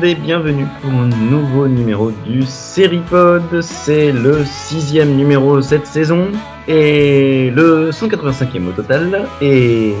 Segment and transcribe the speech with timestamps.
[0.00, 3.60] monde et bienvenue pour un nouveau numéro du Seripod.
[3.60, 6.28] C'est le sixième numéro cette saison
[6.68, 9.26] et le 185e au total.
[9.42, 9.94] Et,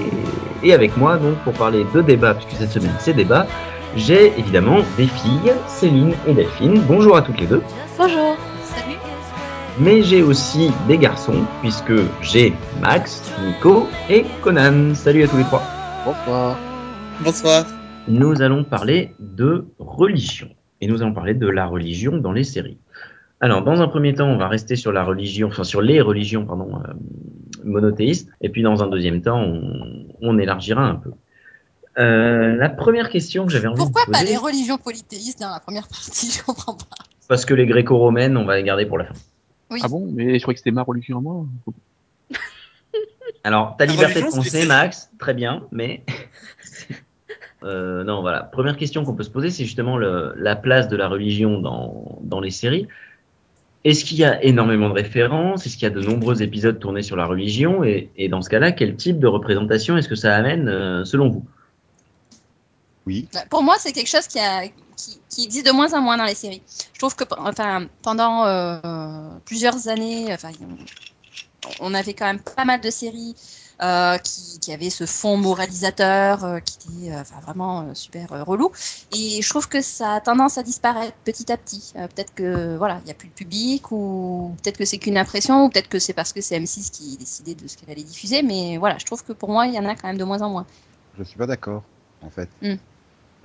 [0.62, 3.46] et avec moi donc pour parler de débat, puisque cette semaine c'est débat,
[3.96, 6.80] j'ai évidemment des filles, Céline et Delphine.
[6.86, 7.62] Bonjour à toutes les deux.
[7.98, 8.36] Bonjour.
[8.64, 8.98] Salut.
[9.80, 14.94] Mais j'ai aussi des garçons, puisque j'ai Max, Nico et Conan.
[14.94, 15.62] Salut à tous les trois.
[16.06, 16.56] Bonsoir.
[17.20, 17.64] Bonsoir.
[18.10, 20.48] Nous allons parler de religion.
[20.80, 22.78] Et nous allons parler de la religion dans les séries.
[23.40, 26.44] Alors, dans un premier temps, on va rester sur la religion, enfin sur les religions,
[26.44, 26.92] pardon, euh,
[27.64, 28.28] monothéistes.
[28.40, 31.10] Et puis, dans un deuxième temps, on, on élargira un peu.
[31.98, 35.50] Euh, la première question que j'avais envie Pourquoi de poser, pas les religions polythéistes dans
[35.50, 37.04] la première partie Je comprends pas.
[37.28, 39.14] parce que les gréco-romaines, on va les garder pour la fin.
[39.70, 39.80] Oui.
[39.82, 40.08] Ah bon?
[40.12, 41.46] Mais je croyais que c'était ma religion à moi.
[43.44, 46.04] Alors, ta La liberté de penser, Max, très bien, mais
[47.64, 48.42] euh, non, voilà.
[48.42, 52.18] Première question qu'on peut se poser, c'est justement le- la place de la religion dans,
[52.22, 52.88] dans les séries.
[53.84, 55.66] Est-ce qu'il y a énormément de références?
[55.66, 57.82] Est-ce qu'il y a de nombreux épisodes tournés sur la religion?
[57.82, 61.28] Et, et dans ce cas-là, quel type de représentation est-ce que ça amène euh, selon
[61.30, 61.44] vous?
[63.06, 63.26] Oui.
[63.32, 66.18] Bah, Pour moi, c'est quelque chose qui, a, qui, qui existe de moins en moins
[66.18, 66.62] dans les séries.
[66.92, 72.64] Je trouve que enfin, pendant euh, plusieurs années, enfin, on- on avait quand même pas
[72.64, 73.34] mal de séries
[73.82, 78.72] euh, qui, qui avaient ce fond moralisateur euh, qui était euh, enfin, vraiment super relou.
[79.12, 81.92] Et je trouve que ça a tendance à disparaître petit à petit.
[81.94, 85.64] Peut-être que voilà, il n'y a plus de public, ou peut-être que c'est qu'une impression,
[85.64, 88.42] ou peut-être que c'est parce que c'est M6 qui décidait de ce qu'elle allait diffuser.
[88.42, 90.42] Mais voilà, je trouve que pour moi, il y en a quand même de moins
[90.42, 90.66] en moins.
[91.18, 91.82] Je suis pas d'accord,
[92.22, 92.48] en fait.
[92.62, 92.76] Hmm.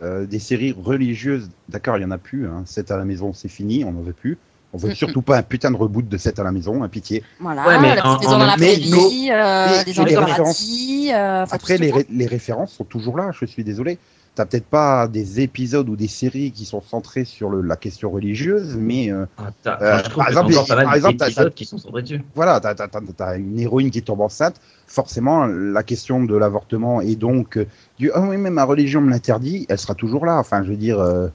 [0.04, 2.48] Euh, des séries religieuses, d'accord, il y en a plus.
[2.48, 2.64] Hein.
[2.66, 4.38] 7 à la maison, c'est fini, on n'en veut plus.
[4.74, 7.24] On veut surtout pas un putain de reboot de 7 à la maison, un pitié.
[7.40, 10.66] Voilà, Ouais, mais la en- en dans la même- prairie, euh, mais les les références.
[11.14, 13.98] euh, Après, les, ré- les références sont toujours là, je suis désolé.
[14.34, 18.10] T'as peut-être pas des épisodes ou des séries qui sont centrés sur le- la question
[18.12, 19.44] religieuse, mais euh, Ah,
[19.82, 22.22] Euh, Je par exemple, par exemple, qui sont centrés dessus.
[22.36, 27.58] voilà, t'as t'as une héroïne qui tombe enceinte, forcément, la question de l'avortement et donc
[27.58, 27.66] euh,
[27.98, 30.38] du ah oui, mais ma religion me l'interdit, elle sera toujours là.
[30.38, 31.30] Enfin, je veux dire, euh,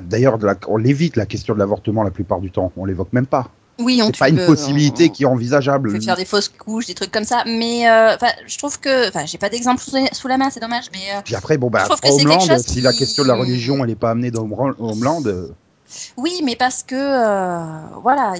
[0.00, 0.38] d'ailleurs,
[0.68, 3.48] on l'évite la question de l'avortement la plupart du temps, on l'évoque même pas.
[3.78, 5.88] Oui, on C'est pas une possibilité on- qui est envisageable.
[5.90, 7.42] on peut faire des fausses couches, des trucs comme ça.
[7.46, 8.16] Mais euh,
[8.46, 10.84] je trouve que, enfin, j'ai pas d'exemple sous, sous la main, c'est dommage.
[10.92, 13.94] Mais euh, Puis après, bon, bah, Homeland, si la question de la religion, elle est
[13.96, 14.42] pas amenée dans
[14.78, 15.48] Homeland, euh,
[16.16, 18.34] oui, mais parce que euh, voilà,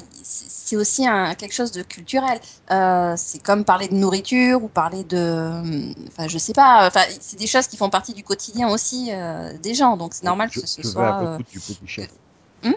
[0.73, 2.41] c'est aussi un, quelque chose de culturel.
[2.71, 6.87] Euh, c'est comme parler de nourriture ou parler de, enfin, je sais pas.
[6.87, 9.99] Enfin, c'est des choses qui font partie du quotidien aussi euh, des gens.
[9.99, 11.09] Donc c'est normal je, que ce je veux soit.
[11.09, 12.11] un euh, reboot du petit chef.
[12.65, 12.73] Hmm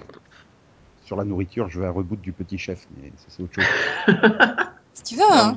[1.06, 3.66] Sur la nourriture, je veux un reboot du petit chef, mais ça, c'est autre chose.
[4.94, 5.32] si tu veux.
[5.32, 5.56] Hein.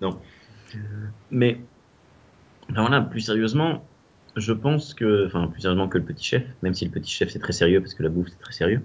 [0.00, 0.20] Non.
[1.30, 1.60] Mais,
[2.68, 3.82] voilà, plus sérieusement,
[4.36, 7.30] je pense que, enfin, plus sérieusement que le petit chef, même si le petit chef
[7.30, 8.82] c'est très sérieux parce que la bouffe c'est très sérieux.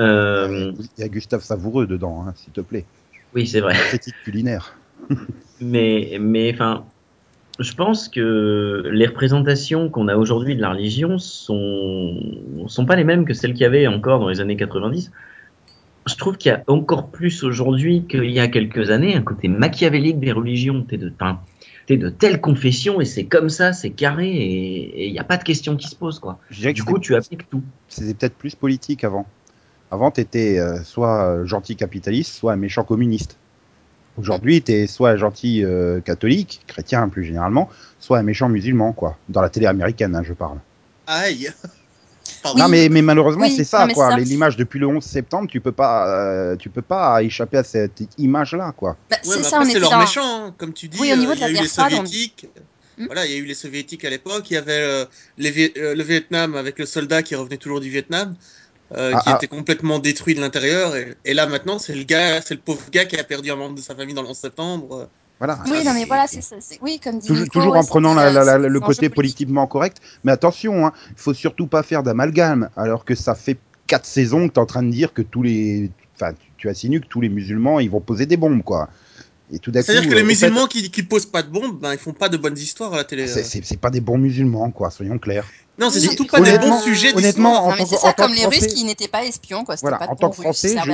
[0.00, 2.84] Euh, Il y a Gustave Savoureux dedans, hein, s'il te plaît.
[3.34, 3.74] oui, c'est vrai.
[3.74, 4.76] Critique culinaire.
[5.60, 6.84] Mais, mais, enfin,
[7.60, 12.18] je pense que les représentations qu'on a aujourd'hui de la religion sont,
[12.66, 15.12] sont pas les mêmes que celles qu'il y avait encore dans les années 90.
[16.06, 19.46] Je trouve qu'il y a encore plus aujourd'hui qu'il y a quelques années un côté
[19.48, 20.82] machiavélique des religions.
[20.82, 21.40] T'es de, enfin,
[21.86, 25.36] t'es de telle confession et c'est comme ça, c'est carré et il n'y a pas
[25.36, 26.38] de question qui se pose, quoi.
[26.50, 27.62] Du coup, tu appliques tout.
[27.88, 29.26] c'était peut-être plus politique avant.
[29.90, 33.36] Avant, t'étais euh, soit gentil capitaliste, soit un méchant communiste.
[34.16, 37.68] Aujourd'hui, t'es soit un gentil euh, catholique, chrétien plus généralement,
[37.98, 39.18] soit un méchant musulman, quoi.
[39.28, 40.58] Dans la télé américaine, hein, je parle.
[41.06, 41.50] Aïe.
[42.42, 42.58] Pardon.
[42.58, 44.16] Non, mais, mais malheureusement, Oui, c'est ça, non, mais quoi.
[44.18, 48.02] L'image depuis le 11 septembre, tu peux pas, euh, tu peux pas échapper à cette
[48.18, 48.96] image-là, quoi.
[49.10, 50.54] Bah, Ouais, c'est mais ça, après, on c'est était leur méchant, hein.
[50.56, 50.98] comme tu dis.
[51.00, 52.08] Oui, au niveau euh, de il y a la eu guerre les froide.
[52.96, 53.06] Hmm.
[53.06, 54.50] Voilà, il y a eu les soviétiques à l'époque.
[54.50, 55.04] Il y avait euh,
[55.36, 58.36] les euh, le Vietnam avec le soldat qui revenait toujours du Vietnam,
[58.92, 59.36] euh, Ah, qui ah.
[59.36, 60.94] était complètement détruit de l'intérieur.
[60.94, 63.56] Et, et là maintenant, c'est le gars, c'est le pauvre gars qui a perdu un
[63.56, 65.08] membre de sa famille dans le 11 septembre.
[65.38, 65.58] Voilà.
[65.66, 66.40] Oui, Ah, non, mais voilà, c'est
[66.80, 68.80] Oui, comme dit Toujours, Nico, toujours ouais, en prenant c'était, la- la- la- c'était le
[68.80, 69.98] côté politiquement correct.
[70.22, 74.48] Mais attention, hein, il faut surtout pas faire d'amalgame, alors que ça fait quatre saisons
[74.48, 75.90] que tu es en train de dire que tous les.
[76.14, 78.88] Enfin, tu, tu insinues que tous les musulmans, ils vont poser des bombes, quoi.
[79.52, 79.86] Et tout d'un coup.
[79.86, 82.12] C'est-à-dire que euh, les au musulmans qui, qui posent pas de bombes, ben ils font
[82.12, 83.26] pas de bonnes histoires à la télé.
[83.28, 83.76] c'est- euh.
[83.76, 85.46] pas des bons musulmans, quoi, soyons clairs.
[85.78, 88.58] Non, c'est surtout pas des bons sujets honnêtement, c'est que- ça, en comme les Russes
[88.58, 89.74] Français- qui n'étaient pas espions, quoi.
[89.82, 90.90] Voilà, pas en tant que Français, je-.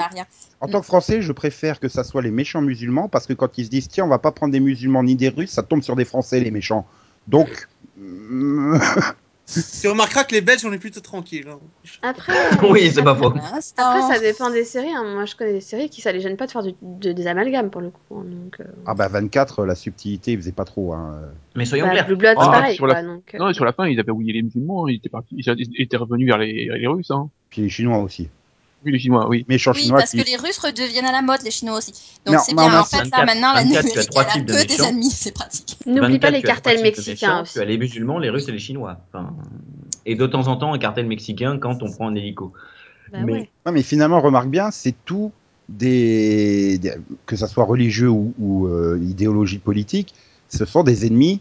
[0.62, 3.56] En tant que Français, je préfère que ça soit les méchants musulmans, parce que quand
[3.58, 5.82] ils se disent, tiens, on va pas prendre des musulmans ni des Russes, ça tombe
[5.82, 6.86] sur des Français, les méchants.
[7.28, 7.68] Donc,
[9.80, 11.48] Tu remarqueras que les Belges, on est plutôt tranquilles.
[11.50, 11.58] hein.
[12.02, 12.32] Après,
[12.70, 13.32] oui, c'est pas faux.
[13.76, 14.92] Après, ça dépend des séries.
[14.94, 15.04] hein.
[15.14, 17.26] Moi, je connais des séries qui ça les gêne pas de faire du- de- des
[17.26, 18.00] amalgames pour le coup.
[18.18, 18.24] hein.
[18.24, 20.92] Donc, euh, Ah bah 24, la subtilité, il faisait pas trop.
[20.92, 21.20] Hein.
[21.56, 22.06] Mais soyons bah, clairs.
[22.06, 22.74] Blue Blood, c'est Ah, pareil.
[22.76, 24.86] sur la- quoi, donc, euh, Non, et sur la fin, ils avaient oublié les musulmans,
[24.88, 27.28] ils étaient partis, ils ils étaient revenus vers les, les Russes, hein.
[27.50, 28.28] Puis les Chinois aussi.
[28.84, 29.44] Oui, les Chinois, oui.
[29.48, 30.18] Méchants Oui, chinois parce qui...
[30.18, 31.92] que les Russes redeviennent à la mode, les Chinois aussi.
[32.24, 32.80] Donc c'est mais bien.
[32.80, 34.52] En fait, 24, là maintenant, la 24, tu as numérique, trois elle a types de
[34.54, 35.76] que des ennemis, c'est pratique.
[35.86, 37.52] N'oublie 24, pas les trois cartels mexicains méchants, aussi.
[37.54, 38.96] Tu as les musulmans, les Russes et les Chinois.
[39.12, 39.34] Enfin,
[40.06, 42.52] et de temps en temps, un cartel mexicain quand on prend un hélico.
[43.12, 43.50] Bah mais- ouais.
[43.66, 45.30] Non, mais finalement, remarque bien, c'est tout
[45.68, 46.78] des...
[46.78, 46.94] des-
[47.26, 50.14] que ça soit religieux ou, ou euh, idéologie politique,
[50.48, 51.40] ce sont des ennemis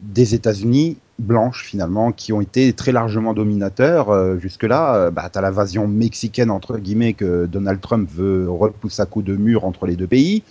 [0.00, 4.94] des États-Unis blanches finalement qui ont été très largement dominateurs Euh, jusque-là.
[4.96, 9.36] euh, bah, t'as l'invasion mexicaine entre guillemets que Donald Trump veut repousser à coups de
[9.36, 10.42] mur entre les deux pays.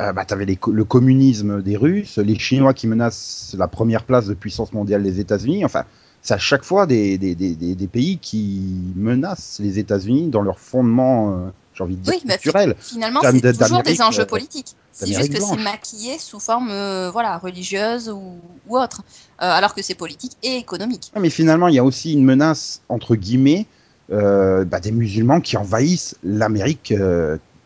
[0.00, 4.72] Euh, bah, le communisme des Russes, les Chinois qui menacent la première place de puissance
[4.72, 5.64] mondiale des États-Unis.
[5.64, 5.84] Enfin,
[6.22, 11.48] c'est à chaque fois des, des pays qui menacent les États-Unis dans leur fondement, euh,
[11.78, 12.74] j'ai envie de dire, Oui, bah, culturel.
[12.80, 14.74] Finalement, c'est toujours des enjeux euh, politiques.
[14.92, 19.02] C'est juste que c'est maquillé sous forme euh, voilà, religieuse ou, ou autre.
[19.40, 21.12] Euh, alors que c'est politique et économique.
[21.14, 23.66] Ouais, mais finalement, il y a aussi une menace, entre guillemets,
[24.10, 26.92] euh, bah, des musulmans qui envahissent l'Amérique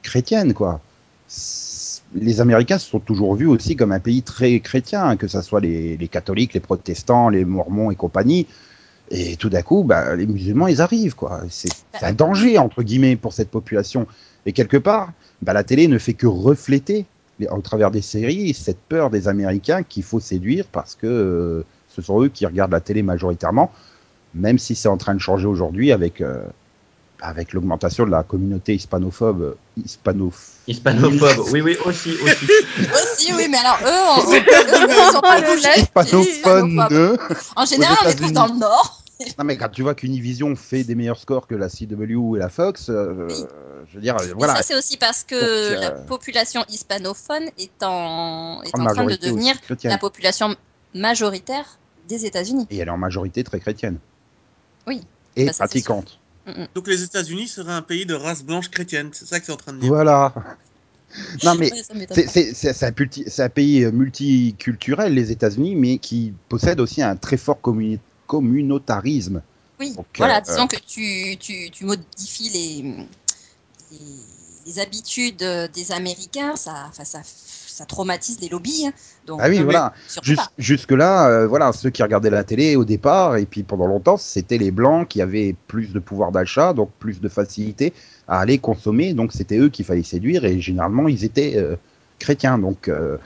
[0.03, 0.81] chrétienne, quoi.
[2.15, 5.41] Les Américains se sont toujours vus aussi comme un pays très chrétien, hein, que ce
[5.41, 8.47] soit les, les catholiques, les protestants, les mormons et compagnie.
[9.11, 11.43] Et tout d'un coup, bah, les musulmans, ils arrivent, quoi.
[11.51, 11.71] C'est
[12.01, 14.07] un danger, entre guillemets, pour cette population.
[14.47, 15.13] Et quelque part,
[15.43, 17.07] bah, la télé ne fait que refléter,
[17.51, 22.03] au travers des séries, cette peur des Américains qu'il faut séduire parce que euh, ce
[22.03, 23.73] sont eux qui regardent la télé majoritairement,
[24.35, 26.43] même si c'est en train de changer aujourd'hui avec, euh,
[27.21, 28.75] avec l'augmentation de la communauté.
[28.75, 29.57] Hispanophobe.
[30.69, 32.47] Hispanophobe, oui, oui, aussi, aussi.
[32.95, 35.69] Aussi, oui, mais alors eux, on, eux, ils sont pas Le bougés.
[35.69, 35.83] lait.
[35.83, 36.91] Hispanophone Hispanophobes.
[36.91, 37.19] de...
[37.57, 39.03] En général, on les trouve dans le Nord.
[39.39, 42.49] Non mais quand tu vois qu'Univision fait des meilleurs scores que la CW et la
[42.49, 43.45] Fox, euh, Oui.
[43.89, 44.57] je veux dire, Mais voilà.
[44.57, 45.45] ça, c'est aussi parce que Donc,
[45.79, 49.55] euh, la population hispanophone est en, est en train de devenir
[49.85, 50.57] la population
[50.95, 51.79] majoritaire
[52.09, 52.67] des États-Unis.
[52.71, 53.99] Et elle est en majorité très chrétienne.
[54.89, 55.03] Oui.
[55.37, 56.19] Et Bah, pratiquante.
[56.75, 59.11] Donc les États-Unis seraient un pays de race blanche chrétienne.
[59.13, 59.91] C'est ça que c'est en train de dire.
[59.91, 60.35] Voilà.
[61.45, 61.71] non mais
[62.55, 68.01] c'est un, pays euh, multiculturel, les États-Unis, mais qui possède aussi un très fort communi-
[68.27, 69.43] communautarisme.
[69.79, 72.83] Oui, Donc, voilà, euh, disons que tu, tu, tu modifies les,
[73.91, 73.99] les,
[74.67, 75.45] les habitudes
[75.75, 77.21] des Américains, ça, ça,
[77.73, 78.87] ça traumatise les lobbies.
[78.87, 78.93] hein.
[79.27, 79.95] Donc, Ah oui, voilà.
[80.09, 80.51] surtout Jus- pas.
[80.59, 84.59] Jusque-là, euh, voilà, ceux qui regardaient la télé au départ, et puis pendant longtemps, c'était
[84.59, 87.93] les Blancs qui avaient plus de pouvoir d'achat, donc plus de facilité
[88.29, 91.77] à aller consommer, donc c'était eux qu'il fallait séduire, et généralement, ils étaient euh,
[92.19, 92.89] chrétiens, donc...
[92.89, 93.17] euh,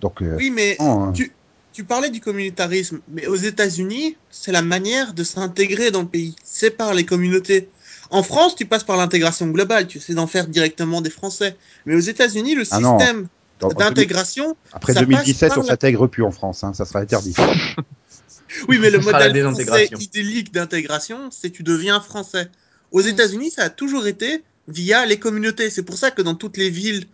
[0.00, 1.12] donc Oui, mais oh, hein.
[1.12, 1.32] tu,
[1.72, 6.34] tu parlais du communautarisme, mais aux États-Unis, c'est la manière de s'intégrer dans le pays.
[6.42, 7.68] C'est par les communautés.
[8.10, 11.56] En France, tu passes par l'intégration globale, tu essaies d'en faire directement des Français.
[11.86, 13.28] Mais aux États-Unis, le Ah système
[13.68, 17.00] d'intégration, après ça passe 2017, par on la- s'intègre plus en France, hein, ça sera
[17.00, 17.34] interdit.
[18.68, 22.48] oui, mais le modèle français idyllique d'intégration, c'est tu deviens Français.
[22.92, 23.00] Aux.
[23.00, 25.70] États-Unis, ça a toujours été via les communautés.
[25.70, 27.04] C'est pour ça que dans toutes les villes,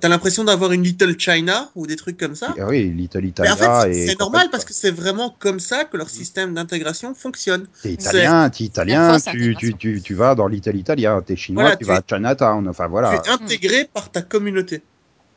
[0.00, 2.54] t'as l'impression d'avoir une Little China ou des trucs comme ça.
[2.58, 5.84] Ah oui, Little Mais Italia en fait, c'est- normal parce que c'est vraiment comme ça
[5.84, 7.66] que leur système d'intégration fonctionne.
[7.82, 11.76] T'es italien, t'es italien, tu, tu, tu, tu vas dans Little Italia, t'es chinois, Voilà,
[11.76, 13.22] tu tu vas es- à Chinatown, enfin voilà.
[13.22, 14.82] Tu es intégré par ta communauté.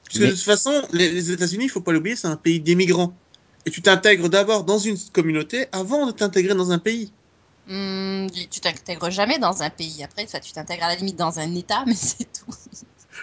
[0.05, 2.35] Parce que Mais- de toute façon, les, les États-Unis, il faut pas l'oublier, c'est un
[2.35, 3.13] pays d'immigrants.
[3.65, 7.12] Et tu t'intègres d'abord dans une communauté avant de t'intégrer dans un pays.
[7.67, 10.03] Hum, tu t'intègres jamais dans un pays.
[10.03, 12.53] Après, enfin, tu t'intègres à la limite dans un État, mais c'est tout.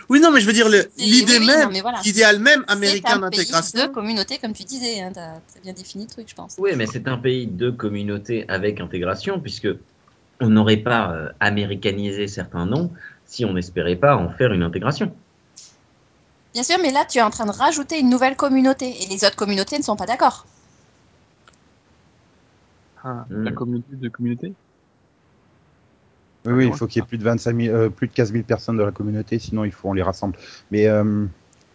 [0.09, 1.71] Oui, non, mais je veux dire, C'est- l'idée oui, même,
[2.05, 3.87] l'idéal même C'est américain un pays d'intégration.
[3.87, 5.01] de communauté, comme tu disais.
[5.01, 6.57] Hein, T'as très bien défini le truc, je pense.
[6.59, 9.69] Oui, mais c'est un pays de communauté avec intégration, puisque
[10.41, 12.91] on n'aurait pas euh, américanisé certains noms
[13.27, 15.15] si on n'espérait pas en faire une intégration.
[16.53, 19.03] Bien sûr, mais là, tu es en train de rajouter une nouvelle communauté.
[19.03, 20.47] Et les autres communautés ne sont pas d'accord.
[23.05, 23.45] Ah, Mm.
[23.45, 24.53] La communauté de communauté?
[26.45, 28.33] Oui, oui, il faut qu'il y ait plus de 25 000, euh, plus de 15
[28.33, 30.37] 000 personnes de la communauté, sinon il faut on les rassemble.
[30.73, 31.25] Mais euh,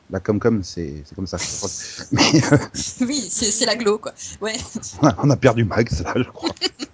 [0.10, 1.38] la Comcom, c'est comme ça.
[2.12, 2.58] Mais euh,
[3.02, 4.14] oui, c'est c'est l'aglo, quoi.
[4.42, 4.56] Ouais.
[5.02, 6.50] on a perdu Max là, je crois.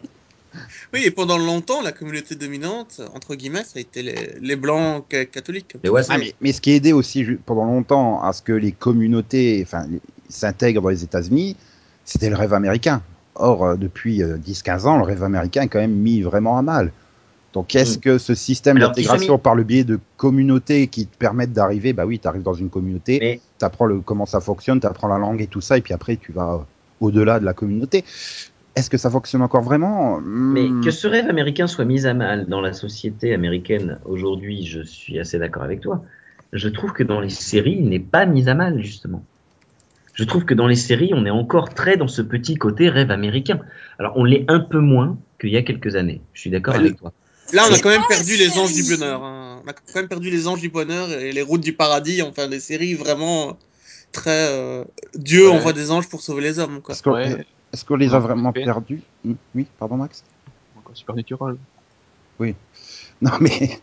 [0.94, 5.04] Oui, et pendant longtemps, la communauté dominante, entre guillemets, ça a été les, les blancs
[5.12, 5.76] ca- catholiques.
[5.84, 8.54] Mais ouais, Ah, mais, mais ce qui a aidé aussi pendant longtemps à ce que
[8.54, 9.88] les communautés enfin,
[10.30, 11.58] s'intègrent dans les États-Unis,
[12.06, 13.02] c'était le rêve américain.
[13.36, 16.62] Or, euh, depuis euh, 10-15 ans, le rêve américain est quand même mis vraiment à
[16.62, 16.92] mal.
[17.54, 18.02] Donc, est-ce Mm.
[18.02, 22.20] que ce système d'intégration par le biais de communautés qui te permettent d'arriver, bah oui,
[22.20, 25.18] tu arrives dans une communauté, Mais tu apprends le, comment ça fonctionne, tu apprends la
[25.18, 26.66] langue et tout ça, et puis après, tu vas
[27.00, 28.06] au-delà de la communauté.
[28.76, 30.20] Est-ce que ça fonctionne encore vraiment?
[30.22, 34.66] Mais Hmm, que ce rêve américain soit mis à mal dans la société américaine aujourd'hui,
[34.66, 36.04] je suis assez d'accord avec toi.
[36.54, 39.26] Je trouve que dans les séries, il n'est pas mis à mal, justement.
[40.14, 43.10] Je trouve que dans les séries, on est encore très dans ce petit côté rêve
[43.10, 43.60] américain.
[43.98, 46.22] Alors, on l'est un peu moins qu'il y a quelques années.
[46.34, 47.12] Je suis d'accord avec toi.
[47.52, 49.24] Là, on a quand même pas perdu les anges du bonheur.
[49.24, 49.62] hein.
[49.66, 52.22] On a quand même perdu les anges du bonheur et les routes du paradis.
[52.22, 53.58] Enfin, des séries vraiment
[54.12, 54.50] très.
[54.52, 54.84] euh,
[55.16, 55.56] Dieu Ouais.
[55.56, 56.82] envoie des anges pour sauver les hommes.
[56.82, 56.96] Quoi.
[57.08, 57.46] Ouais.
[57.74, 59.02] Est-ce qu'on les a Non, vraiment perdus?
[59.26, 60.24] Hmm, Oui, pardon Max?
[60.78, 61.58] Encore Supernatural.
[63.22, 63.80] Non mais...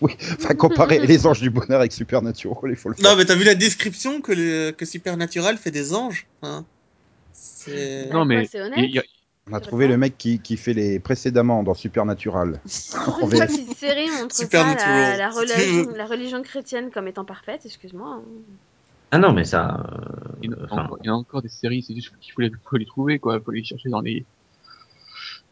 [0.00, 3.10] Oui, enfin comparer les anges du bonheur avec Supernatural, il faut le faire.
[3.10, 4.70] Non, mais t'as vu la description que, le...
[4.72, 6.64] que Supernatural fait des anges hein?
[7.32, 8.08] C'est.
[8.10, 8.48] Non, Bah, mais
[8.98, 9.02] a-
[9.50, 12.60] On a trouvé le mec qui, qui fait les précédemment dans Supernatural.
[13.06, 15.18] En une série montre Supernatural.
[15.18, 18.20] la, la, tu religion, la religion chrétienne comme étant parfaite, excuse-moi.
[18.20, 18.22] hein.
[19.10, 19.84] Ah non, mais ça.
[20.50, 21.94] Euh, il y en a enfin, encore- il y en a encore des séries, c'est
[21.94, 23.38] juste qu'il faut les, faut les trouver, quoi.
[23.40, 24.24] Faut les chercher dans les,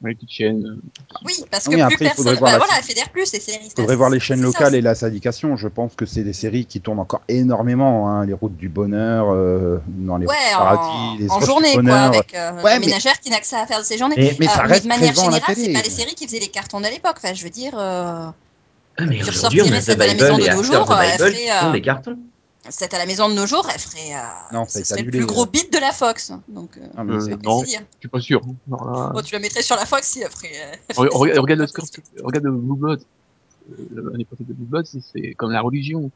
[0.01, 0.79] dans les petites chaînes.
[1.25, 2.25] Oui, parce que plus il faudrait personne.
[2.25, 2.99] voir Bah la voilà, suite.
[2.99, 3.59] FDR plus, les séries.
[3.67, 5.57] Il faudrait voir les chaînes locales et la syndication.
[5.57, 8.09] Je pense que c'est des séries qui tournent encore énormément.
[8.09, 8.25] Hein.
[8.25, 11.95] Les routes du bonheur, euh, dans les Ouais, du en, paradis, les en journée, quoi,
[12.01, 14.15] avec euh, Ouais, mais- ménagère qui n'a que ça à faire de ses journées.
[14.17, 16.49] Mais- mais ça Euh, reste de manière générale, c'est pas les séries qui faisaient les
[16.49, 17.17] cartons de l'époque.
[17.19, 18.27] Enfin, je veux dire, euh,
[18.97, 22.19] Ah, mais aujourd'hui, on a de et After euh, qui font euh, des cartons.
[22.71, 25.27] C'est à la maison de nos jours, elle ferait, euh, Non, ça serait le plus
[25.27, 26.33] gros beat de la Fox.
[26.49, 27.63] Donc, euh, Ah, mais Euh, non.
[27.65, 28.41] Je suis pas sûr.
[28.71, 30.53] là, Bon, tu la mettrais sur la Fox si elle ferait.
[30.55, 31.85] euh, elle ferait regarde, le score,
[32.23, 33.03] regarde le Blue Blood.
[33.71, 36.11] Euh, de Blue Blood, c'est- comme la religion.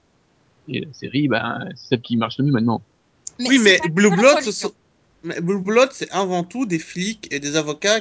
[0.69, 2.81] Et la série, ben, c'est celle qui marche le mieux maintenant.
[3.39, 4.73] Mais oui, mais Blue Blood, sont...
[5.23, 8.01] mais Blue Blood, c'est avant tout des flics et des avocats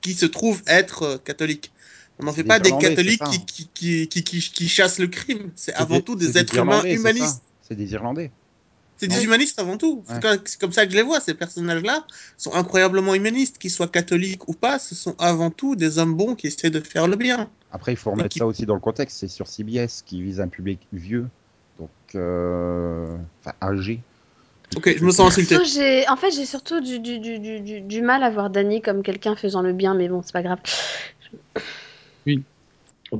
[0.00, 1.70] qui se trouvent être euh, catholiques.
[2.18, 5.52] On n'en fait des pas des catholiques qui, qui, qui, qui, chassent le crime.
[5.54, 7.42] C'est avant tout des êtres humains humanistes.
[7.68, 8.30] C'est des Irlandais.
[8.96, 10.02] C'est des humanistes avant tout.
[10.08, 10.20] C'est Ouais.
[10.20, 11.20] comme- C'est comme ça que je les vois.
[11.20, 12.04] Ces personnages-là
[12.36, 13.58] sont incroyablement humanistes.
[13.58, 16.80] Qu'ils soient catholiques ou pas, ce sont avant tout des hommes bons qui essaient de
[16.80, 17.48] faire le bien.
[17.70, 19.18] Après, il faut Et remettre qui- ça aussi dans le contexte.
[19.18, 21.28] C'est sur CBS qui vise un public vieux,
[21.78, 23.16] donc euh...
[23.44, 24.00] enfin âgé.
[24.76, 25.54] Ok, je me sens insulté.
[25.54, 29.02] Surtout, j'ai- En fait, j'ai surtout du, du, du, du, mal à voir Danny comme
[29.04, 30.58] quelqu'un faisant le bien, mais bon, c'est pas grave.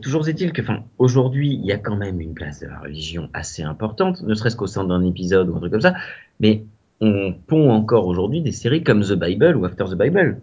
[0.02, 3.30] Toujours est-il que, enfin, aujourd'hui, il y a quand même une place de la religion
[3.33, 5.95] assez importante, ne serait-ce qu'au sein d'un épisode ou un truc comme ça,
[6.40, 6.64] mais
[7.00, 10.40] on pond encore aujourd'hui des séries comme The Bible ou After the Bible.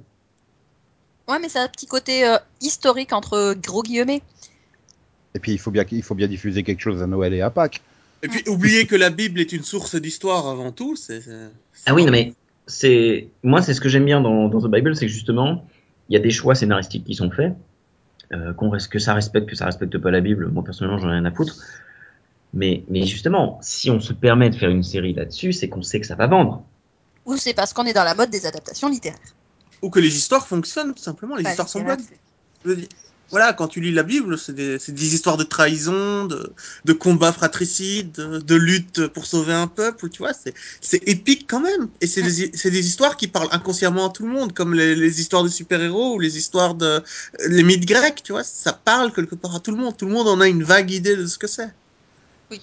[1.27, 4.21] Ouais, mais c'est un petit côté euh, historique entre gros guillemets.
[5.33, 7.49] Et puis il faut bien il faut bien diffuser quelque chose à Noël et à
[7.49, 7.81] Pâques.
[8.23, 11.21] Et puis, oublier que la Bible est une source d'histoire avant tout, c'est.
[11.85, 12.33] Ah oui, non, mais
[12.65, 15.65] c'est moi, c'est ce que j'aime bien dans, dans The Bible, c'est que justement,
[16.09, 17.53] il y a des choix scénaristiques qui sont faits,
[18.33, 20.49] euh, qu'on reste, que ça respecte, que ça respecte pas la Bible.
[20.49, 21.55] Moi personnellement, j'en ai rien à foutre.
[22.53, 25.99] Mais, mais justement, si on se permet de faire une série là-dessus, c'est qu'on sait
[25.99, 26.63] que ça va vendre.
[27.25, 29.19] Ou c'est parce qu'on est dans la mode des adaptations littéraires.
[29.81, 31.35] Ou que les histoires fonctionnent, tout simplement.
[31.35, 31.99] Les Pas histoires sont bonnes.
[32.63, 32.87] Je veux dire,
[33.31, 36.53] Voilà, quand tu lis la Bible, c'est des, des histoires de trahison, de,
[36.85, 40.53] de combats fratricides, de, de lutte pour sauver un peuple, tu vois, c'est,
[41.07, 41.89] épique quand même.
[42.01, 45.19] Et c'est des, des histoires qui parlent inconsciemment à tout le monde, comme les, les
[45.19, 47.01] histoires de super-héros ou les histoires de,
[47.47, 49.97] les mythes grecs, tu vois, ça parle quelque part à tout le monde.
[49.97, 51.73] Tout le monde en a une vague idée de ce que c'est.
[52.51, 52.61] Oui.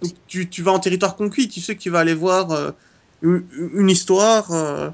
[0.00, 2.70] Donc, tu, tu vas en territoire conquis, tu sais que tu vas aller voir euh,
[3.22, 4.90] une, une histoire euh,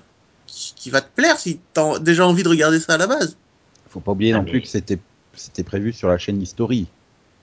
[0.46, 3.36] qui, qui va te plaire si t'as déjà envie de regarder ça à la base.
[3.90, 4.98] Faut pas oublier Ah, non mais- plus que c'était
[5.34, 6.86] c'était prévu sur la chaîne History.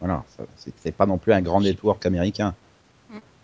[0.01, 0.23] Voilà,
[0.57, 2.53] c'était pas non plus un grand network américain.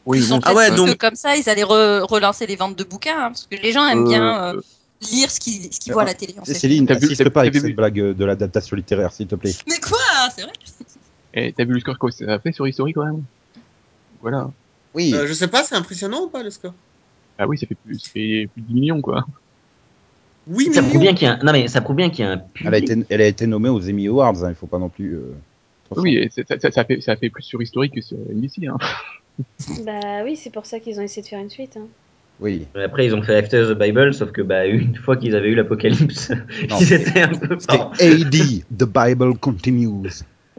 [0.05, 2.55] Oui, Ils ont bon, Ah ouais, donc- que comme ça, ils allaient re- relancer les
[2.55, 4.61] ventes de bouquins, hein, parce que les gens aiment bien euh, euh,
[5.11, 6.35] lire ce qu'ils ce qu'ils Euh, voient à la télé.
[6.43, 6.53] sait.
[6.55, 9.53] Céline, T'as vu- n'insiste pas avec cette blague euh, de l'adaptation littéraire, s'il te plaît.
[9.69, 9.97] Mais quoi
[10.35, 10.53] C'est vrai
[11.33, 13.23] Et t'as vu le score que ça a fait sur History quand même
[14.21, 14.51] Voilà.
[14.93, 16.73] Oui, Euh, je sais pas, c'est impressionnant ou pas le score?
[17.37, 19.25] Ah oui, ça fait plus, ça fait plus de 10 millions quoi.
[20.51, 20.89] Oui, Ça millions.
[20.89, 22.37] prouve bien qu'il y a un, non mais ça prouve bien qu'il y a un
[22.37, 22.67] public.
[22.67, 24.43] elle a été elle a été nommée aux Emmy Awards.
[24.43, 25.15] Hein, il faut pas non plus.
[25.15, 25.33] euh,
[25.97, 28.67] Oui, ça, ça, ça, ça fait, ça fait plus sur History que sur NBC.
[28.67, 28.77] Hein.
[29.85, 31.77] Bah oui, c'est pour ça qu'ils ont essayé de faire une suite.
[31.77, 31.87] Hein.
[32.41, 32.67] Oui.
[32.75, 35.55] Après, ils ont fait After the Bible, sauf que bah une fois qu'ils avaient eu
[35.55, 36.31] l'apocalypse,
[36.81, 37.55] ils étaient un peu.
[37.69, 38.35] AD,
[38.77, 40.09] The Bible Continues.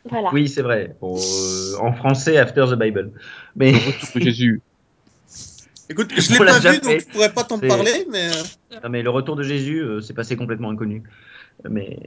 [0.09, 0.31] Voilà.
[0.33, 0.97] Oui, c'est vrai.
[1.01, 3.11] Bon, euh, en français, After the Bible.
[3.55, 4.61] Mais Le retour de Jésus.
[5.93, 9.03] Écoute, je l'ai pas vu, donc je pourrais pas t'en parler, mais euh, Non, mais
[9.03, 11.03] le retour de Jésus, euh, c'est passé complètement inconnu.
[11.69, 11.99] Mais,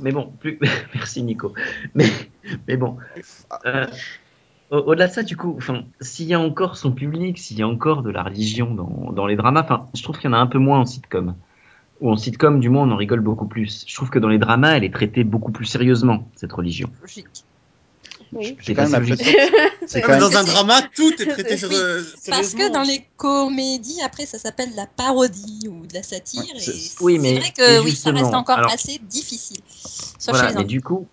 [0.00, 0.58] mais bon, plus...
[0.94, 1.54] merci Nico.
[1.94, 2.06] Mais,
[2.66, 2.96] mais bon,
[3.66, 3.86] euh,
[4.70, 7.62] au- au-delà de ça, du coup, enfin, s'il y a encore son public, s'il y
[7.62, 10.36] a encore de la religion dans, dans les dramas, enfin, je trouve qu'il y en
[10.36, 11.34] a un peu moins en sitcom.
[12.00, 13.84] Ou en sitcom, du moins, on en rigole beaucoup plus.
[13.86, 16.90] Je trouve que dans les dramas, elle est traitée beaucoup plus sérieusement, cette religion.
[17.00, 17.26] Logique.
[18.32, 18.56] Oui.
[18.60, 19.32] J'ai C'est quand même l'impression
[19.86, 22.82] c'est quand même dans un drama, tout est traité Oui, sur, euh, Parce que dans
[22.82, 26.42] les comédies, après, ça s'appelle la parodie ou de la satire.
[26.54, 29.60] Ouais, et Oui, mais- vrai que oui, ça reste encore alors- assez difficile.
[29.70, 31.06] Sauf Voilà, chez les mais du coup,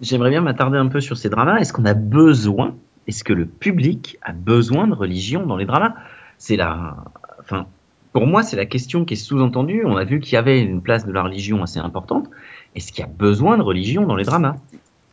[0.00, 1.58] j'aimerais bien m'attarder un peu sur ces dramas.
[1.58, 2.74] Est-ce qu'on a besoin,
[3.06, 5.94] est-ce que le public a besoin de religion dans les dramas?
[6.38, 6.96] C'est la,
[7.40, 7.66] enfin,
[8.12, 9.82] pour moi, c'est la question qui est sous-entendue.
[9.84, 12.28] On a vu qu'il y avait une place de la religion assez importante.
[12.74, 14.56] Est-ce qu'il y a besoin de religion dans les dramas?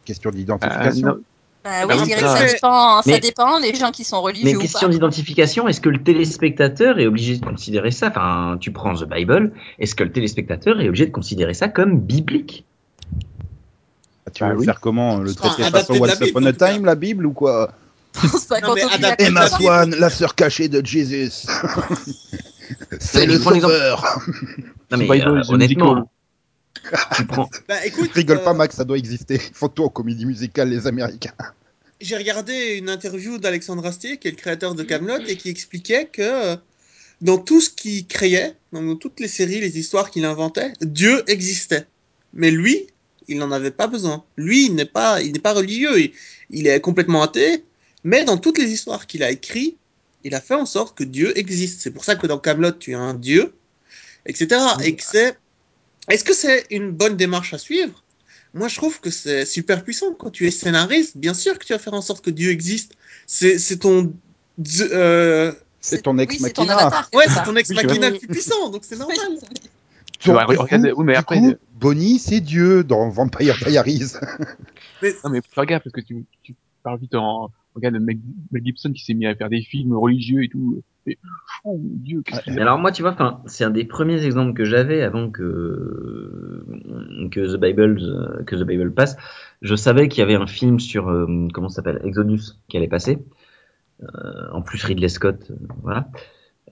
[0.05, 1.19] Question Euh, d'identification.
[1.63, 3.91] Bah Ah oui, oui, je dirais ça- que ça dépend, ça Mais- dépend des gens
[3.91, 8.07] qui sont religieux Mais question d'identification, est-ce que le téléspectateur est obligé de considérer ça?
[8.07, 11.99] Enfin, tu prends The Bible, est-ce que le téléspectateur est obligé de considérer ça comme
[11.99, 12.65] biblique?
[14.33, 14.65] Tu bah veux le oui.
[14.65, 16.53] faire comment Le Enfin, traiter adapté façon Bible, Upon a.
[16.53, 17.71] Time, la Bible ou quoi?
[19.19, 19.57] Emma ça.
[19.57, 21.45] Swan, la sœur cachée de Jesus.
[22.99, 24.19] C'est le sauveur.
[24.91, 26.03] Non mais Bible, euh, honnêtement, Musical.
[27.15, 27.49] tu prends.
[27.67, 29.37] Bah écoute, Rigole euh, pas, Max, ça doit exister.
[29.53, 31.33] Font tout en comédie musicale, les Américains.
[31.99, 36.05] j'ai regardé une interview d'Alexandre Astier, qui est le créateur de Camelot, et qui expliquait
[36.05, 36.55] que euh,
[37.21, 41.85] dans tout ce qu'il créait, dans toutes les séries, les histoires qu'il inventait, Dieu existait.
[42.33, 42.87] Mais lui,
[43.27, 44.23] il n'en avait pas besoin.
[44.37, 45.99] Lui, il n'est pas, il n'est pas religieux.
[45.99, 46.11] Il,
[46.49, 47.63] il est complètement athée.
[48.03, 49.77] Mais dans toutes les histoires qu'il a écrites,
[50.23, 51.81] il a fait en sorte que Dieu existe.
[51.81, 53.53] C'est pour ça que dans Camelot, tu as un Dieu,
[54.25, 54.61] etc.
[54.83, 55.37] Et que c'est,
[56.09, 58.03] est-ce que c'est une bonne démarche à suivre?
[58.53, 60.13] Moi, je trouve que c'est super puissant.
[60.13, 62.93] Quand tu es scénariste, bien sûr que tu vas faire en sorte que Dieu existe.
[63.25, 64.13] C'est, ton,
[64.91, 67.09] euh, C'est ton ex oui, ton avatar.
[67.13, 69.15] ouais, c'est ton ex machina le plus puissant, donc c'est normal.
[69.17, 73.55] Donc, Ouais, du regarde, coup, oui, mais du après- coup, Bonnie, c'est Dieu dans Vampire
[73.65, 74.11] Diaries.
[75.01, 76.53] Mais Non, mais fais gaffe, parce que tu, tu
[76.83, 78.17] parles vite en, regarde Mel,
[78.63, 80.83] Gibson qui s'est mis à faire des films religieux et tout.
[81.07, 81.17] Et,
[81.63, 84.53] oh, Dieu, qu'est-ce qu'il Mais a alors moi, tu vois, c'est un des premiers exemples
[84.53, 86.65] que j'avais avant que
[87.31, 89.17] que The Bible euh, que The Bible passe.
[89.61, 93.19] Je savais qu'il y avait un film sur euh, comment s'appelle Exodus qui allait passer.
[94.03, 96.07] Euh, en plus Ridley Scott, voilà.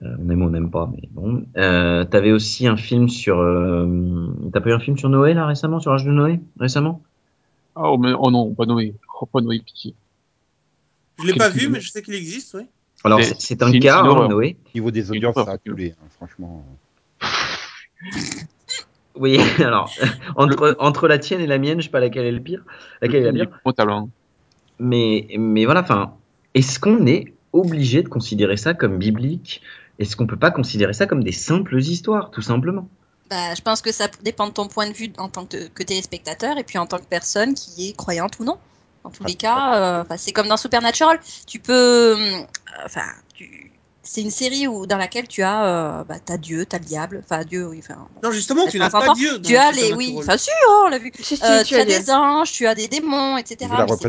[0.02, 1.44] Euh, on aime ou on n'aime pas, mais bon.
[1.54, 3.36] T'avais aussi un film sur.
[4.52, 7.02] T'as pas eu un film sur Noé là récemment, sur l'âge de Noé récemment?
[7.76, 8.94] Oh, mais, oh non, pas Noé.
[9.20, 9.94] Oh, pas Noé, pitié.
[11.20, 12.66] Je l'ai pas vu, mais je sais qu'il existe, oui.
[13.04, 14.28] Alors C'est- un cas, hein.
[14.28, 14.56] Noé.
[14.74, 16.64] Niveau des audiences, ça a coulé, hein, franchement.
[19.16, 19.92] Oui, alors
[20.36, 22.62] entre entre la tienne et la mienne, je sais pas laquelle est le pire,
[23.02, 23.60] laquelle est la pire.
[23.78, 24.08] hein.
[24.78, 26.14] Mais, mais voilà, enfin,
[26.54, 29.62] est-ce qu'on est obligé de considérer ça comme biblique?
[29.98, 32.88] Est-ce qu'on peut pas considérer ça comme des simples histoires, tout simplement?
[33.28, 35.82] Bah, je pense que ça dépend de ton point de vue en tant que, que
[35.82, 38.58] téléspectateur et puis en tant que personne qui est croyante ou non.
[39.04, 41.18] Dans tous Ah, les cas, euh, c'est comme dans Supernatural.
[41.46, 42.46] Tu peux, hum,
[42.84, 43.69] enfin, tu,
[44.02, 47.22] c'est une série où dans laquelle tu as, euh, bah, t'as Dieu, t'as le diable,
[47.22, 48.08] enfin Dieu, oui, enfin.
[48.22, 49.40] Non, justement, tu n'as pas Dieu.
[49.42, 51.12] Tu as les, oui, enfin si, oh, on l'a vu.
[51.20, 53.70] Si, si, Euh, tu tu as as des anges, tu as des démons, etc.
[54.00, 54.08] C'est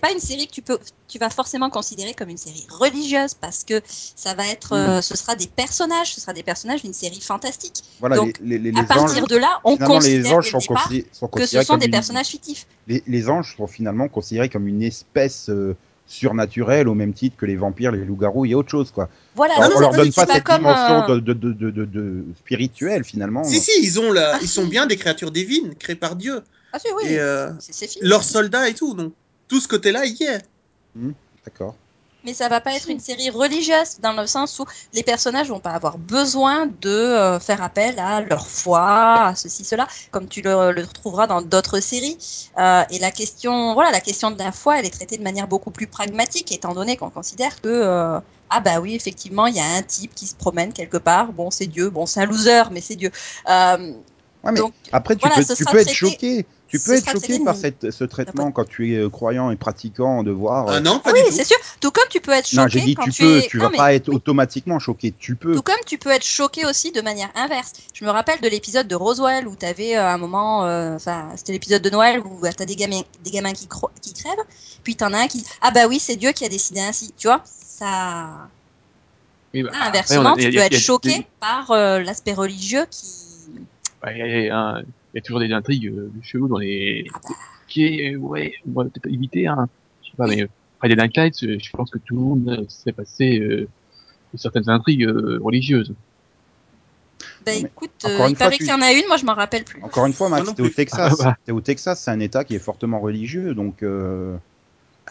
[0.00, 3.34] pas, pas une série que tu peux, tu vas forcément considérer comme une série religieuse
[3.34, 4.78] parce que ça va être, Mm.
[4.90, 7.82] euh, ce sera des personnages, ce sera des personnages d'une série fantastique.
[8.00, 10.58] Voilà, Donc, les, les, les à partir anges, de là, on les considère anges sont,
[10.74, 12.66] considérés, que ce sont des une- personnages fictifs.
[12.88, 15.48] les, les anges sont finalement considérés comme une espèce
[16.10, 19.08] surnaturelle au même titre que les vampires, les loups-garous et autre chose, quoi.
[19.36, 21.84] Voilà, Alors, on leur donne pas pas cette comme, dimension euh, de, de, de, de,
[21.84, 23.44] de spirituelle, finalement.
[23.44, 24.34] Si, si, ils, ont la...
[24.34, 24.54] Ah, ils si.
[24.54, 26.40] sont bien des créatures divines, créées par Dieu.
[26.72, 28.08] Ah si, oui, Et euh, c'est c'est fini.
[28.08, 28.94] leurs soldats et tout.
[28.94, 29.12] Donc,
[29.46, 30.42] tout ce côté-là, il y est.
[31.44, 31.76] D'accord.
[32.24, 35.60] Mais ça va pas être une série religieuse dans le sens où les personnages vont
[35.60, 40.42] pas avoir besoin de euh, faire appel à leur foi, à ceci, cela, comme tu
[40.42, 42.18] le, le retrouveras dans d'autres séries.
[42.58, 45.48] Euh, et la question, voilà, la question de la foi, elle est traitée de manière
[45.48, 49.60] beaucoup plus pragmatique, étant donné qu'on considère que euh, ah bah oui, effectivement, il y
[49.60, 51.32] a un type qui se promène quelque part.
[51.32, 51.88] Bon, c'est Dieu.
[51.88, 53.12] Bon, c'est un loser, mais c'est Dieu.
[54.42, 56.46] Ouais, mais Donc, après, tu voilà, peux, tu être choqué.
[56.68, 60.22] Tu peux être choqué par cette, ce traitement quand tu es euh, croyant et pratiquant
[60.22, 60.68] de voir.
[60.68, 61.34] euh, Ah non, pas oui, du tout.
[61.34, 61.56] c'est sûr.
[61.80, 63.46] Tout comme tu peux être choqué non, j'ai dit quand tu tu peux, es.
[63.48, 65.12] tu Non, vas mais- pas être automatiquement choqué.
[65.18, 65.54] Tu peux.
[65.56, 67.72] Tout comme tu peux être choqué aussi de manière inverse.
[67.92, 71.52] Je me rappelle de l'épisode de Roswell où tu avais un moment, euh, enfin, c'était
[71.52, 74.32] l'épisode de Noël où tu as des gamins, des gamins qui, cro- qui crèvent,
[74.84, 76.80] puis tu en as un qui dit Ah bah oui, c'est Dieu qui a décidé
[76.80, 77.12] ainsi.
[77.18, 78.48] Tu vois Ça.
[79.52, 83.06] Oui, bah, Ah, inversement, a- tu peux a- être choqué par euh, l'aspect religieux qui.
[84.02, 84.82] Bah, Il y, a-
[85.12, 87.06] il y a toujours des intrigues euh, cheloues dans les...
[87.68, 89.68] Qui est, euh, ouais, on va peut-être éviter, hein.
[90.02, 92.48] Je sais pas, mais euh, Friday Night Lights, euh, je pense que tout le monde
[92.48, 93.68] euh, s'est passé euh,
[94.32, 95.94] de certaines intrigues euh, religieuses.
[97.46, 99.16] Bah écoute, encore euh, une il fois, paraît tu- qu'il y en a une, moi
[99.16, 99.82] je m'en rappelle plus.
[99.82, 100.68] Encore une fois, Max, t'es au.
[100.68, 101.16] Texas.
[101.20, 101.36] Ah, bah.
[101.44, 103.82] T'es au Texas, c'est un État qui est fortement religieux, donc.
[103.82, 104.36] euh,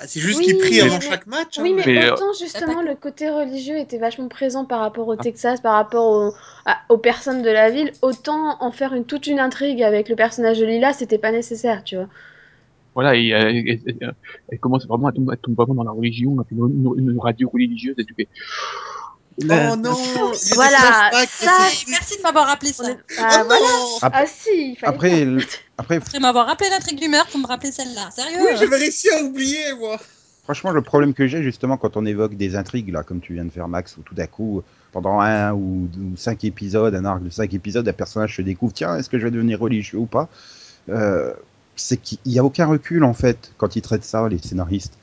[0.08, 1.58] c'est juste Oui, qu'ils prient avant mais- chaque match.
[1.60, 1.82] Oui, hein.
[1.86, 5.14] mais, Mais, euh, autant justement que- le côté religieux était vachement présent par rapport au
[5.14, 5.18] Ah.
[5.22, 6.34] Texas, par rapport au-
[6.66, 10.16] à- aux personnes de la ville, autant en faire une, toute une intrigue avec le
[10.16, 12.08] personnage de Lila, c'était pas nécessaire, tu vois.
[12.96, 13.78] voilà, et, euh,
[14.52, 17.96] elle, commence vraiment à tomber, à tomber vraiment dans la religion, une- une radio religieuse,
[17.98, 18.28] et tu fais...
[19.44, 19.96] Oh non
[20.56, 21.52] Voilà, ça,
[21.90, 22.90] Merci de m'avoir rappelé ça.
[22.92, 23.62] est- Ah, Oh voilà.
[23.62, 25.42] non Ah si, il fallait Après, le-
[25.78, 28.10] après, Après m'avoir rappelé l'intrigue d'humeur pour me rappeler celle-là.
[28.12, 29.98] Sérieux Oui, j'avais réussi à oublier, moi
[30.50, 33.46] franchement, le problème que j'ai justement quand on évoque des intrigues là, comme tu viens
[33.46, 37.22] de faire Max, où tout à coup, pendant un ou, ou cinq épisodes, un arc
[37.22, 40.08] de cinq épisodes, un personnage se découvre, tiens, est-ce que je vais devenir religieux ou
[40.08, 40.28] pas
[40.90, 41.34] euh,
[41.76, 44.94] C'est qu'il n'y a aucun recul en fait quand ils traitent ça, les scénaristes.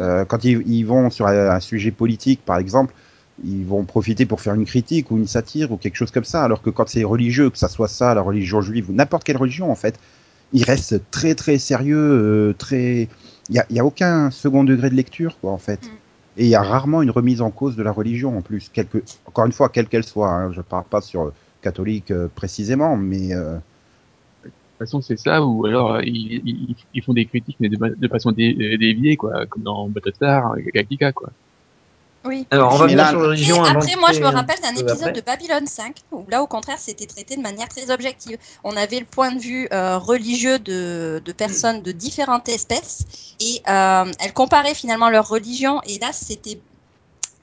[0.00, 2.92] Euh, quand ils, ils vont sur un, un sujet politique, par exemple,
[3.44, 6.44] ils vont profiter pour faire une critique ou une satire ou quelque chose comme ça,
[6.44, 9.38] alors que quand c'est religieux, que ça soit ça, la religion juive ou n'importe quelle
[9.38, 9.98] religion en fait,
[10.52, 13.08] ils restent très très sérieux, euh, très.
[13.48, 15.84] Il y a, y a aucun second degré de lecture quoi en fait.
[15.84, 15.96] Mm.
[16.36, 19.02] Et il y a rarement une remise en cause de la religion en plus, quelque,
[19.26, 20.30] encore une fois, quelle qu'elle soit.
[20.30, 23.56] Hein, je parle pas sur euh, catholique euh, précisément, mais euh,
[24.44, 27.76] De toute façon, c'est ça, ou alors ils, ils, ils font des critiques, mais de,
[27.76, 31.30] de façon dé, déviée, quoi, comme dans Battlestar, Galactica, quoi.
[32.24, 32.46] Oui.
[32.50, 33.64] Alors, on va venir là- sur la Et religion.
[33.64, 35.12] après, moi, je me un rappelle d'un épisode après.
[35.12, 38.36] de Babylone 5, où là, au contraire, c'était traité de manière très objective.
[38.62, 43.04] On avait le point de vue euh, religieux de, de personnes de différentes espèces,
[43.40, 46.60] et euh, elles comparaient finalement leur religion, et là, c'était...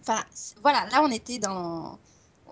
[0.08, 0.22] Enfin,
[0.62, 1.98] voilà, là, on était dans...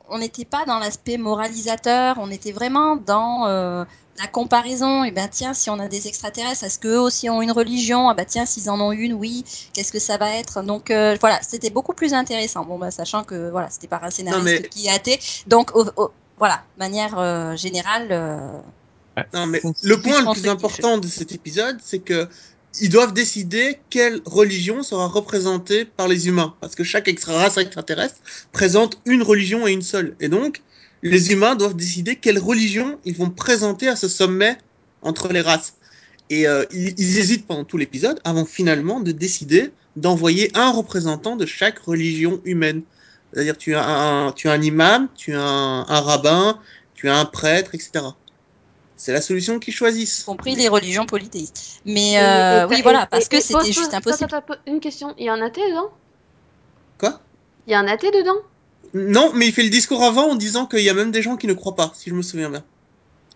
[0.09, 3.85] On n'était pas dans l'aspect moralisateur, on était vraiment dans euh,
[4.19, 5.03] la comparaison.
[5.03, 8.09] Et ben tiens, si on a des extraterrestres, est-ce qu'eux aussi ont une religion?
[8.09, 9.43] Ah bah tiens, s'ils en ont une, oui.
[9.73, 10.61] Qu'est-ce que ça va être?
[10.63, 12.65] Donc euh, voilà, c'était beaucoup plus intéressant.
[12.65, 15.19] Bon bah sachant que voilà, c'était par un scénariste mais- qui est athée.
[15.47, 18.07] Donc au- au- voilà, de manière euh, générale.
[18.11, 18.59] euh,
[19.33, 22.27] Non, mais le point le plus important de cet épisode, c'est que
[22.81, 26.55] ils doivent décider quelle religion sera représentée par les humains.
[26.59, 28.17] Parce que chaque extra race extraterrestre
[28.51, 30.17] présente une religion et une seule.
[30.19, 30.61] Et donc,
[31.05, 34.57] les humains doivent décider quelle religion ils vont présenter à ce sommet
[35.03, 35.75] entre les races.
[36.31, 41.35] Et euh, ils, ils hésitent pendant tout l'épisode avant finalement de décider d'envoyer un représentant
[41.35, 42.81] de chaque religion humaine.
[43.31, 46.59] C'est-à-dire tu as un, tu as un imam, tu as un, un rabbin,
[46.95, 48.05] tu as un prêtre, etc.
[48.97, 50.23] C'est la solution qu'ils choisissent.
[50.23, 51.81] compris les religions polythéistes.
[51.85, 54.29] Mais euh, et- oui, et- voilà, et- parce que c'était juste impossible.
[54.65, 55.91] une question, il y a un athée dedans?
[56.97, 57.19] Quoi?
[57.67, 58.37] Il y a un athée dedans?
[58.95, 61.35] Non, mais il fait le discours avant en disant qu'il y a même des gens
[61.35, 62.63] qui ne croient pas, si je me souviens bien.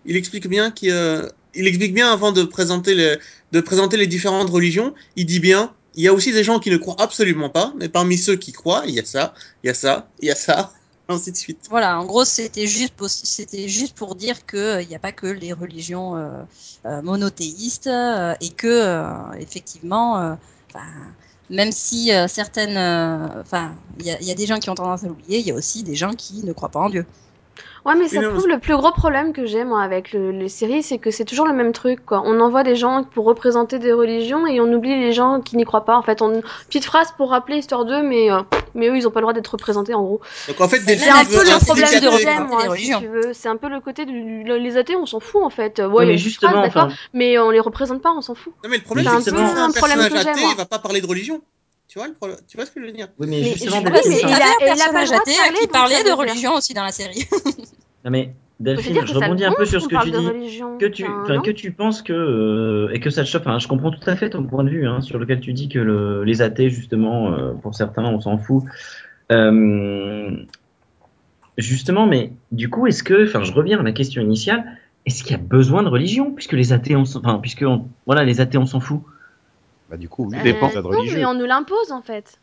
[0.06, 3.18] Il explique bien qu'il, euh, explique bien avant de présenter les,
[3.52, 6.72] de présenter les différentes religions, il dit bien, il y a aussi des gens qui
[6.72, 9.70] ne croient absolument pas, mais parmi ceux qui croient, il y a ça, il y
[9.70, 10.72] a ça, il y a ça,
[11.10, 11.68] ainsi de suite.
[11.70, 15.28] Voilà, en gros, c'était juste, pour- c'était juste pour dire qu'il n'y a pas que
[15.28, 16.30] les religions euh,
[16.86, 20.36] euh, monothéistes euh, et que, euh, effectivement, euh,
[21.50, 22.78] même si euh, certaines.
[22.78, 25.52] euh, Enfin, il y, y a des gens qui ont tendance à l'oublier, il y
[25.52, 27.08] a aussi des gens qui ne croient pas en Dieu.
[27.90, 30.48] Ouais, mais ça non, prouve le plus gros problème que j'ai, moi, avec le- les
[30.48, 32.22] séries, c'est que c'est toujours le même truc, quoi.
[32.24, 35.64] On envoie des gens pour représenter des religions et on oublie les gens qui n'y
[35.66, 35.98] croient pas.
[35.98, 36.44] En fait, on...
[36.68, 38.42] petite phrase pour rappeler histoire d'eux, mais, euh,
[38.76, 40.22] mais eux, ils ont pas le droit d'être représentés, en gros.
[40.48, 42.94] Donc en fait, C'est Delphine C'est un peu le problème de problème, des moi, si
[43.00, 43.34] tu veux.
[43.34, 44.44] C'est un peu le côté du...
[44.44, 45.80] Les athées, on s'en fout, en fait.
[45.80, 48.12] Ouais, Oui, il y a mais justement, phrase, d'accord, enfin, mais on les représente pas,
[48.16, 48.54] on s'en fout.
[48.64, 51.42] Non, mais le problème, c'est que un personnage athée, il va pas parler de religion.
[51.90, 53.08] Tu vois, le problème tu vois ce que je veux dire?
[53.18, 55.18] Oui, mais, Mais justement, je- Delphine, oui, mais il a- il a pas le droit
[55.18, 57.26] de athée parler, qui parlait de religion aussi dans la série.
[58.06, 60.26] Non, mais Delphine, je rebondis un peu sur ce que tu dis.
[60.26, 60.78] religion.
[60.78, 63.42] Que tu, Enfin, que tu penses que euh, et que ça te choque.
[63.42, 65.68] Enfin, je comprends tout à fait ton point de vue hein, sur lequel tu dis
[65.68, 68.64] que le, les athées, justement, euh, pour certains, on s'en fout.
[69.34, 70.32] Euh,
[71.58, 74.64] justement, mais du coup, est-ce que, enfin, je reviens à ma question initiale.
[75.06, 78.24] Est-ce qu'il y a besoin de religion puisque les athées, on, enfin, puisque on- voilà,
[78.24, 79.02] les athées, on s'en fout?
[79.90, 81.18] Bah, du coup, oui, Euh, il dépend de non, religieux.
[81.18, 82.40] mais on nous l'impose, en fait.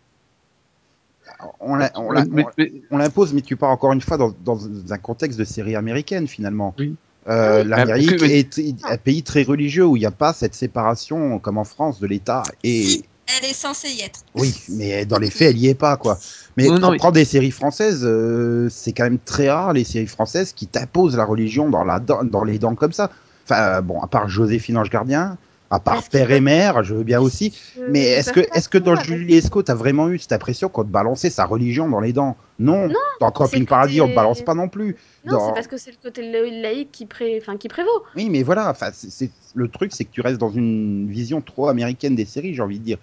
[1.61, 2.45] On on on-
[2.91, 4.59] on l'impose, mais tu pars encore une fois dans, dans
[4.91, 6.75] un contexte de série américaine finalement.
[6.79, 6.95] Oui.
[7.29, 7.69] Euh, Oui.
[7.69, 11.65] L'Amérique est un pays très religieux où il n'y a pas cette séparation comme en
[11.65, 14.21] France de l'État et Si, elle est censée y être.
[14.37, 16.17] oui, mais dans les faits, elle y est pas quoi.
[16.57, 20.07] Mais prends, mais- prends des séries françaises, euh, c'est quand même très rare les séries
[20.07, 23.11] françaises qui t'imposent la religion dans la dans les dents comme ça.
[23.45, 25.37] Enfin bon, à part Joséphine Ange Gardien,
[25.71, 27.53] à part Père et Mère, je veux bien aussi.
[27.91, 30.85] Mais est-ce que, pas est-ce dans avec- Julie Esco, t'as vraiment eu cette impression qu'on
[30.85, 32.37] te balançait sa religion dans les dents?
[32.59, 32.89] Non.
[33.21, 34.97] dans c'est Camping Paradis, on te balance pas non plus.
[35.25, 37.39] Non, Dans- c'est parce que c'est le côté la- laïque qui, pré...
[37.43, 37.89] enfin, qui prévaut.
[38.17, 38.71] Oui, mais voilà.
[38.71, 42.55] Enfin, c'est, le truc, c'est que tu restes dans une vision trop américaine des séries,
[42.55, 42.99] j'ai envie de dire.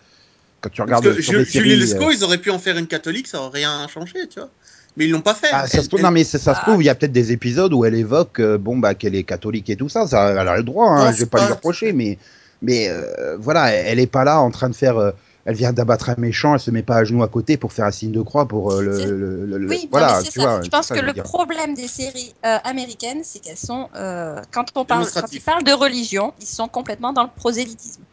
[0.61, 2.49] Quand tu Parce regardes que sur Ju- des Julie séries, Lescaut, euh, ils auraient pu
[2.49, 4.49] en faire une catholique, ça aurait rien changé, tu vois.
[4.95, 5.47] Mais ils l'ont pas fait.
[5.51, 6.63] ah, ça Elle- se trouve, elle- non, mais ça, ça se Ah.
[6.67, 9.23] trouve, il y a peut-être des épisodes où elle évoque, euh, bon, bah, qu'elle est
[9.23, 10.07] catholique et tout ça.
[10.07, 10.87] Ça, elle a le droit.
[10.87, 12.17] Hein, Non, je vais c'est pas lui pas- reprocher, mais,
[12.63, 14.97] mais euh, voilà, elle, elle est pas là en train de faire.
[14.97, 15.11] euh,
[15.45, 17.83] elle vient d'abattre un méchant, elle se met pas à genoux à côté pour faire
[17.83, 20.41] un signe de croix pour euh, le, Oui, voilà, tu ça.
[20.41, 20.61] vois.
[20.63, 21.23] je pense ça que je le dire.
[21.23, 25.65] problème des séries euh, américaines, c'est qu'elles sont, euh, quand on parle, quand ils parlent
[25.65, 28.03] de religion, ils sont complètement dans le prosélytisme.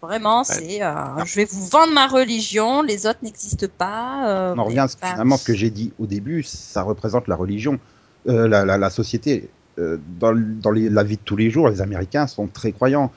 [0.00, 4.28] Vraiment, c'est euh, je vais vous vendre ma religion, les autres n'existent pas.
[4.28, 7.80] euh, On revient à finalement ce que j'ai dit au début, ça représente la religion,
[8.28, 9.48] euh, la, la, la société.
[9.80, 12.70] Euh, dans le- dans les- la vie de tous les jours, les Américains sont très
[12.70, 13.10] croyants.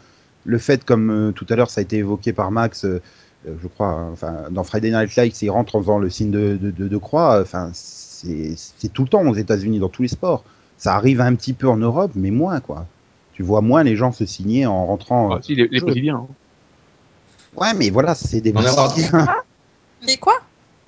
[0.46, 3.02] Le fait, comme euh, tout à l'heure ça a été évoqué par Max, euh,
[3.48, 6.32] euh, je crois, hein, enfin dans Friday Night Lights, il rentre en faisant le signe
[6.32, 7.40] de, de, de, de croix.
[7.42, 8.56] Enfin, c'est
[8.94, 10.44] tout le temps aux États-Unis dans tous les sports.
[10.78, 12.86] Ça arrive un petit peu en Europe, mais moins quoi.
[13.34, 15.34] Tu vois moins les gens se signer en rentrant.
[15.34, 16.26] Ah, si, les, les Brésiliens.
[16.28, 16.28] hein.
[17.56, 18.52] Ouais, mais voilà, c'est des.
[18.52, 19.28] Brésiliens.
[20.06, 20.34] Mais quoi?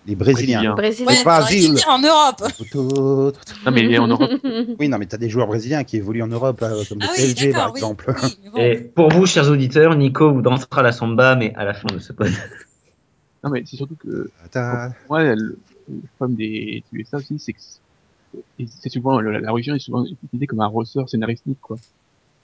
[0.05, 0.73] Les Brésiliens.
[0.73, 1.23] Brésiliens.
[1.23, 1.41] Brésilien.
[1.45, 2.43] Ouais, dire en Europe.
[3.65, 4.31] Non, mais en Europe,
[4.79, 7.23] Oui, non, mais t'as des joueurs brésiliens qui évoluent en Europe, comme le Ah oui,
[7.23, 7.77] PSG par oui.
[7.79, 8.13] exemple.
[8.21, 8.57] oui, mais bon.
[8.57, 11.99] Et pour vous, chers auditeurs, Nico vous dansera la samba, mais à la fin de
[11.99, 12.49] ce podcast.
[13.43, 15.35] non, mais c'est surtout que, pour moi, le,
[15.87, 20.61] le problème des, USA aussi, c'est que c'est- souvent, la religion est souvent utilisée comme
[20.61, 21.79] un ressort scénaristique, quoi.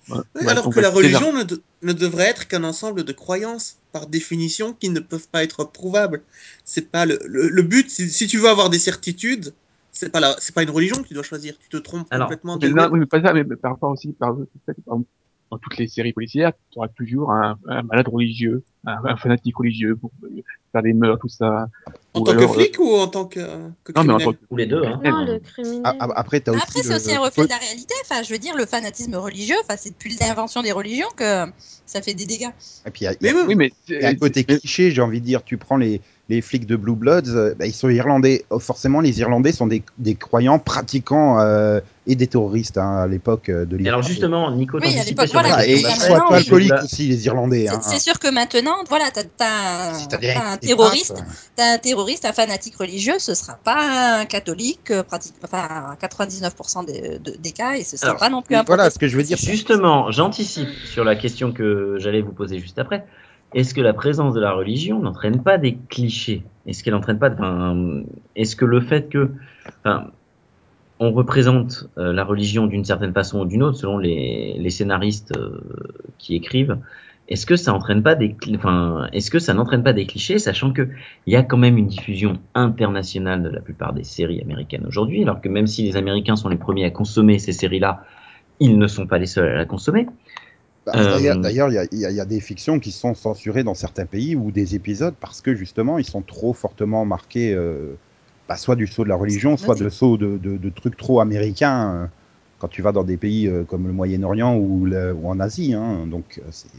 [0.07, 3.77] Oui, Ouais, alors que la religion ne, de- ne devrait être qu'un ensemble de croyances,
[3.91, 6.21] par définition, qui ne peuvent pas être prouvables.
[6.63, 7.89] C'est pas le, le, le but.
[7.89, 9.53] Si, si tu veux avoir des certitudes,
[9.91, 11.55] c'est pas la, c'est pas une religion que tu dois choisir.
[11.59, 12.57] Tu te trompes Alors, complètement.
[12.61, 14.35] Mais oui, mais pas ça, mais mais par rapport aussi, par,
[15.51, 19.57] dans toutes les séries policières, tu auras toujours un, un malade religieux, un, un fanatique
[19.57, 21.67] religieux pour euh, faire des meurtres, tout ça.
[22.13, 23.39] En Ou tant alors, que flic ou en tant que,
[23.83, 24.99] que Non, mais en tant que Ou les deux, hein.
[25.03, 25.81] Non, le criminel.
[25.85, 26.59] Ah, ah, Après, aussi.
[26.61, 27.93] Après, c'est le- aussi un reflet de la réalité.
[28.03, 31.45] Enfin, je veux dire, le fanatisme religieux, enfin, c'est depuis l'invention des religions que
[31.85, 32.49] ça fait des dégâts.
[32.85, 35.01] Et puis, il y a- Mais oui, mais, il y a un côté cliché, j'ai
[35.01, 35.43] envie de dire.
[35.43, 38.45] Tu prends les, les flics de Blue Bloods, euh, bah, ils sont irlandais.
[38.51, 43.07] Oh, forcément, les Irlandais sont des, des croyants pratiquants euh, et des terroristes hein, à
[43.07, 43.87] l'époque euh, de Et l'Irlande.
[43.87, 47.65] alors justement, Nico, Oui, à l'époque, voilà, et ils sont alcooliques Là- aussi, les Irlandais.
[47.67, 47.79] C'est Hein.
[47.81, 51.23] c'est sûr que maintenant, voilà, t'as t'as un, t'as terroriste,
[51.55, 56.85] t'as un terroriste, un fanatique religieux, ce sera pas un catholique, pratique, enfin, à 99%
[56.85, 59.07] des, de- des cas, et ce sera Alors, pas non plus un Voilà ce que
[59.07, 59.37] je veux dire.
[59.37, 63.05] Justement, j'anticipe sur la question que j'allais vous poser juste après.
[63.53, 66.43] Est-ce que la présence de la religion n'entraîne pas des clichés?
[66.67, 68.03] Est-ce qu'elle n'entraîne pas, enfin,
[68.35, 69.31] est-ce que le fait que,
[70.99, 75.61] on représente euh, la religion d'une certaine façon ou d'une autre selon les, scénaristes euh,
[76.17, 76.77] qui écrivent,
[77.29, 80.89] est-ce que ça entraîne pas est-ce n'entraîne pas des clichés, sachant que
[81.27, 85.23] il y a quand même une diffusion internationale de la plupart des séries américaines aujourd'hui,
[85.23, 88.03] alors que même si les Américains sont les premiers à consommer ces séries-là,
[88.59, 90.07] ils ne sont pas les seuls à la consommer.
[90.93, 93.75] Bah, Euh, D'ailleurs, d'ailleurs, il y a, y y des fictions qui sont censurées dans
[93.75, 97.95] certains pays ou des épisodes parce que justement, ils sont trop fortement marqués, euh,
[98.47, 101.19] bah, soit du saut de la religion, soit de saut de, de, de trucs trop
[101.21, 101.93] américains.
[102.05, 102.07] euh,
[102.59, 104.87] quand tu vas dans des pays euh, comme le Moyen-Orient ou,
[105.25, 106.69] en Asie, hein, donc euh, c'est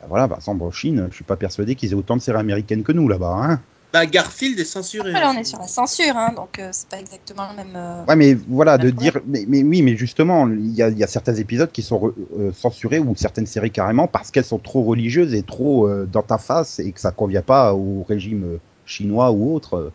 [0.00, 2.40] bah, voilà, par exemple en Chine, je suis pas persuadé qu'ils aient autant de séries
[2.40, 3.36] américaines que nous là-bas.
[3.42, 3.64] Hein.
[3.94, 5.10] Bah, Garfield est censuré.
[5.10, 7.76] Après, là, on est sur la censure, hein, donc euh, c'est pas exactement le même.
[7.76, 10.98] euh, Ouais, mais voilà, de dire, mais, mais oui, mais justement, il y a, il
[10.98, 14.44] y a certains épisodes qui sont re- euh, censurés ou certaines séries carrément parce qu'elles
[14.44, 18.02] sont trop religieuses et trop euh, dans ta face et que ça convient pas au
[18.08, 19.92] régime chinois ou autre.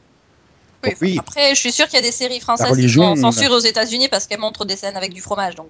[0.84, 1.18] oui, Donc, oui.
[1.20, 3.60] Après, je suis sûre qu'il y a des séries françaises religion, qui sont censurées aux
[3.60, 5.56] États-Unis parce qu'elles montrent des scènes avec du fromage.
[5.56, 5.68] Donc,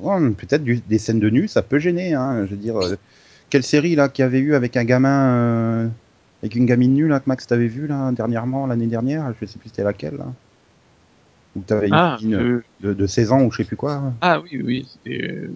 [0.00, 2.12] Ouais, Peut-être du- des scènes de nu, ça peut gêner.
[2.14, 2.96] Hein, je veux dire, euh,
[3.50, 5.88] quelle série là qu'il y avait eu avec un gamin, euh,
[6.42, 9.58] avec une gamine nue là que Max t'avais vu là dernièrement, l'année dernière, je sais
[9.58, 10.26] plus c'était laquelle là.
[11.54, 14.12] Où t'avais une ah, euh, de, de 16 ans ou je sais plus quoi.
[14.20, 15.50] ah oui, oui, c'était euh,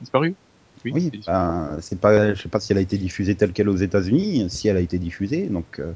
[0.00, 0.34] disparu.
[0.84, 1.22] Oui, disparu.
[1.26, 4.48] ben, c'est pas, je sais pas si elle a été diffusée telle quelle aux États-Unis,
[4.48, 5.92] si elle a été diffusée, donc euh,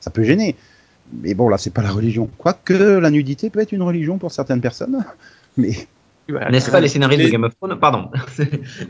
[0.00, 0.56] ça peut gêner.
[1.12, 2.28] Mais bon, là, c'est pas la religion.
[2.38, 5.04] Quoique la nudité peut être une religion pour certaines personnes.
[5.56, 5.86] Mais Oui,
[6.28, 6.50] voilà.
[6.50, 7.78] N'est-ce pas les scénaristes les- de Game of Thrones?
[7.78, 8.10] Pardon.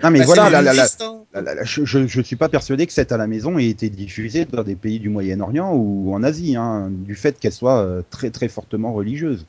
[0.02, 2.06] non, mais Bah, voilà, c'est la, les la, la, nudistes, la- la- la- je, je,
[2.06, 4.98] je suis pas persuadé que cette à la maison ait été diffusée dans des pays
[5.00, 9.46] du Moyen-Orient ou en Asie, hein, du fait qu'elle soit euh, très très fortement religieuse.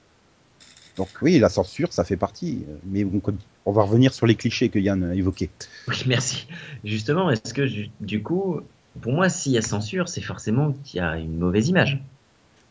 [0.97, 2.63] Donc oui, la censure, ça fait partie.
[2.85, 3.21] Mais on,
[3.67, 5.49] on va revenir sur les clichés que Yann a évoqués.
[5.87, 6.47] Oui, merci.
[6.83, 7.67] Justement, est-ce que
[8.01, 8.61] du coup,
[9.01, 12.01] pour moi, s'il y a censure, c'est forcément qu'il y a une mauvaise image.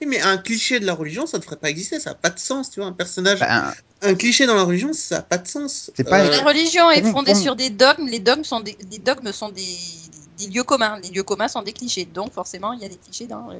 [0.00, 2.28] Oui, mais un cliché de la religion, ça ne devrait pas exister, ça n'a pas
[2.30, 3.40] de sens, tu vois, un personnage.
[3.40, 5.90] Ben, Un cliché dans la religion, ça n'a pas de sens.
[5.96, 8.06] C'est pas- Euh, La religion est fondée sur des dogmes.
[8.06, 9.64] Les dogmes sont des, les dogmes sont des,
[10.38, 10.98] des lieux communs.
[11.02, 12.06] Les lieux communs sont des clichés.
[12.12, 13.50] Donc forcément, il y a des clichés dans.
[13.50, 13.54] euh,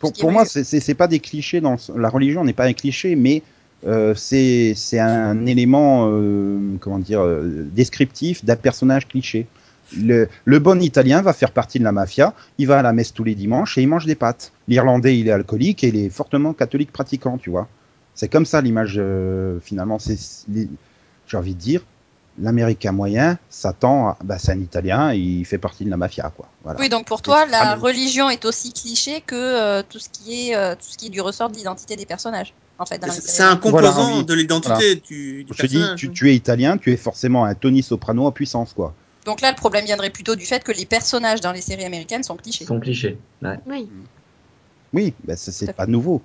[0.00, 3.16] pour, pour moi, c'est- c'est pas des clichés dans la religion n'est pas un cliché,
[3.16, 3.42] mais
[3.86, 9.46] euh, c'est c'est un élément euh, comment dire euh, descriptif d'un personnage cliché.
[9.98, 13.12] Le, le bon Italien va faire partie de la mafia, il va à la messe
[13.12, 14.52] tous les dimanches et il mange des pâtes.
[14.70, 17.68] L'Irlandais, il est alcoolique et il est fortement catholique pratiquant, tu vois.
[18.14, 19.98] C'est comme ça l'image euh, finalement.
[19.98, 20.16] C'est
[21.28, 21.82] j'ai envie de dire
[22.38, 26.46] l'Américain moyen s'attend, à- bah, c'est un Italien, il fait partie de la mafia, quoi.
[26.62, 26.78] Voilà.
[26.80, 30.50] Oui, donc pour toi, la Ah, religion est aussi cliché que euh, tout ce qui
[30.50, 32.54] est euh, tout ce qui est du ressort de l'identité des personnages.
[32.78, 34.94] En fait, C'est un composant Voilà, de l'identité Voilà.
[35.06, 35.98] du, du Je te dis, personnage.
[35.98, 38.94] tu, tu es italien, tu es forcément un Tony Soprano en puissance, quoi.
[39.26, 42.22] Donc là, le problème viendrait plutôt du fait que les personnages dans les séries américaines
[42.22, 42.64] sont clichés.
[42.64, 43.18] Son cliché.
[43.42, 43.58] Ouais.
[43.66, 43.90] Oui.
[44.92, 46.20] Oui, bah, ça c'est pas nouveau.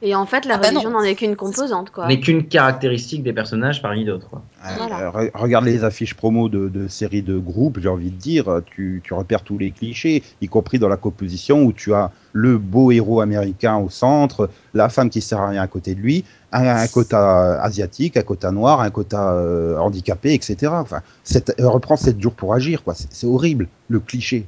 [0.00, 2.06] Et en fait, la Ah bah religion n'en est qu'une composante, quoi.
[2.06, 4.30] Mais qu'une caractéristique des personnages parmi d'autres.
[4.64, 5.10] Euh, Voilà.
[5.10, 9.02] re- regarde les affiches promo de, de séries de groupes, j'ai envie de dire, tu,
[9.04, 12.92] tu repères tous les clichés, y compris dans la composition où tu as le beau
[12.92, 16.66] héros américain au centre, la femme qui sert à rien à côté de lui, un,
[16.66, 20.72] un quota asiatique, un quota noir, un quota euh, handicapé, etc.
[20.76, 22.94] Enfin, c'est- euh, reprend 7 jours pour agir, quoi.
[22.94, 24.46] C'est horrible, le cliché.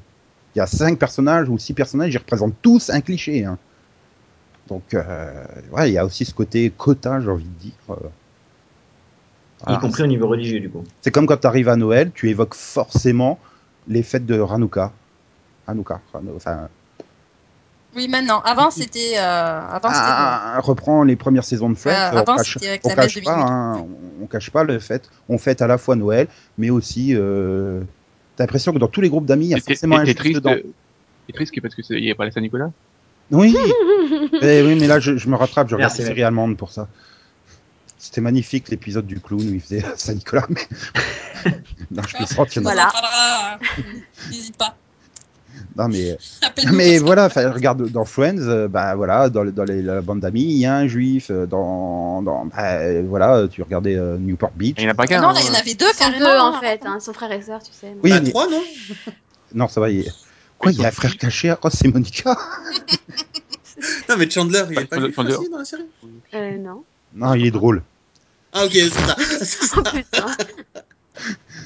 [0.54, 3.44] Il y a cinq personnages ou six personnages, ils représentent tous un cliché.
[3.44, 3.56] Hein.
[4.68, 7.72] Donc, euh, ouais, il y a aussi ce côté quota, j'ai envie de dire.
[7.90, 7.94] euh.
[9.68, 10.84] Y compris au niveau religieux, du coup.
[11.02, 13.38] C'est comme quand tu arrives à Noël, tu évoques forcément
[13.88, 14.92] les fêtes de Hanouka.
[15.66, 16.00] Hanouka.
[16.34, 16.68] Enfin,
[17.94, 18.40] Oui, maintenant.
[18.40, 19.18] Avant, c'était.
[19.18, 20.00] euh, avant, c'était.
[20.02, 21.92] ah, reprend les premières saisons de fêtes.
[21.92, 24.50] Euh, on avant, cache, c'était avec on la cache de pas, hein, on, on cache
[24.50, 25.10] pas le fait.
[25.28, 27.14] On fête à la fois Noël, mais aussi.
[27.14, 27.82] Euh,
[28.40, 30.52] T'as l'impression que dans tous les groupes d'amis, il y a forcément un triste, dedans.
[30.52, 30.62] euh,
[31.26, 32.70] t'es triste parce que il n'y a pas la Saint-Nicolas
[33.30, 33.54] Oui.
[34.40, 35.68] Eh oui, mais là, je, je me rattrape.
[35.68, 36.88] Je regarde la série allemande pour ça.
[37.98, 40.46] C'était magnifique l'épisode du clown où il faisait Saint-Nicolas.
[40.48, 40.62] Mais...
[41.90, 43.58] non, je y en a- Voilà.
[44.30, 44.74] N'hésite pas.
[45.76, 46.16] Non, mais
[46.72, 50.42] Mais voilà, regarde dans Friends, euh, bah voilà, dans, le- dans les- la bande d'amis,
[50.42, 51.28] il y a un juif.
[51.30, 54.74] euh, Dans, dans bah, voilà, tu regardais euh, Newport Beach.
[54.78, 55.20] Il n'y en a pas Ah qu'un.
[55.22, 55.32] non, hein.
[55.34, 56.18] là, il y en avait deux carrément.
[56.26, 56.60] deux, en hein.
[56.60, 57.94] fait, hein, ils sont frères et sœurs, tu sais.
[58.02, 58.62] Oui, Bah, mais- trois, non
[59.54, 59.90] Non, ça va.
[59.90, 60.04] Il...
[60.58, 62.36] Quoi, il y a un frère caché à Ross et Monica
[64.08, 65.34] Non, mais Chandler, il est Pas pas Chandler- juif Chandler.
[65.36, 65.84] aussi dans la série
[66.34, 66.84] Euh, non.
[67.14, 67.82] Non, il est drôle.
[68.52, 69.16] Ah, ok, c'est ça.
[69.38, 69.76] C'est ça.
[69.78, 70.26] Oh putain.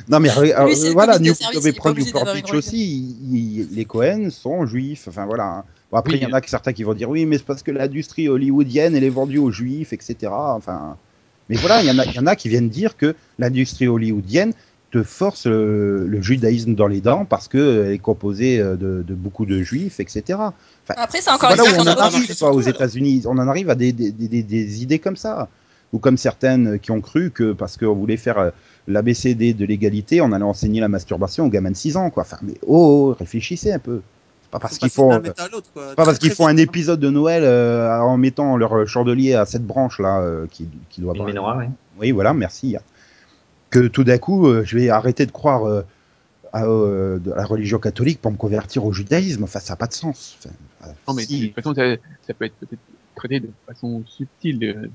[0.09, 1.33] Non, mais Lui, euh, voilà, New...
[1.33, 5.07] Newport d'avoir Beach une aussi, il- il- les Cohen sont juifs.
[5.09, 5.45] Enfin voilà.
[5.45, 5.65] hein.
[5.91, 6.19] Bon, après, Oui.
[6.23, 8.29] il y en a que certains qui vont dire oui, mais c'est parce que l'industrie
[8.29, 10.17] hollywoodienne, elle est vendue aux juifs, etc.
[10.31, 10.97] Enfin,
[11.49, 13.87] mais voilà, il y en a, il y en a qui viennent dire que l'industrie
[13.89, 14.53] hollywoodienne
[14.91, 19.03] te force le, le judaïsme dans les dents parce que elle est composée euh, de,
[19.07, 20.23] de beaucoup de juifs, etc.
[20.39, 22.61] Enfin, Après, c'est encore voilà une où on en a arrive aux.
[22.61, 23.23] États-Unis.
[23.27, 25.49] On en arrive à des, des, des, des- des idées comme ça.
[25.95, 28.51] Ou comme certaines qui ont cru que parce qu'on voulait faire euh,
[28.89, 32.11] l'ABCD de l'égalité, on allait enseigner la masturbation aux gamins de 6 ans.
[32.11, 32.25] Quoi.
[32.25, 34.03] Enfin, mais oh, oh, réfléchissez un peu.
[34.43, 35.13] C'est pas parce qu'ils font.
[35.13, 35.21] euh,
[35.95, 36.57] pas parce qu'ils font un hein.
[36.57, 41.01] épisode de Noël euh, en mettant leur chandelier à cette branche là euh, qui, qui
[41.01, 41.29] doit Une pas.
[41.29, 41.71] menorah, ouais.
[42.01, 42.77] Oui, voilà, merci.
[43.71, 45.83] Que tout d'un coup, euh, je vais arrêter de croire euh,
[46.53, 49.45] à, euh, de la religion catholique pour me convertir au judaïsme.
[49.45, 50.39] Enfin, ça n'a pas de sens.
[50.41, 50.55] Enfin,
[50.85, 51.83] euh, Non, mais si, de toute façon, ça,
[52.27, 52.81] ça peut être peut-être
[53.15, 54.91] traité de façon subtile.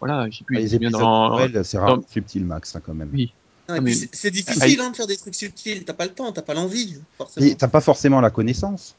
[0.00, 1.62] Voilà, je sais plus, les c'est bien épisodes dans...
[1.64, 3.10] c'est rarement subtil, Max, hein, quand même.
[3.12, 3.32] Oui,
[3.82, 5.84] mais- c'est- difficile hein, de faire des trucs subtils.
[5.84, 7.46] T'as pas le temps, t'as pas l'envie, forcément.
[7.46, 8.94] Et t'as pas forcément la connaissance.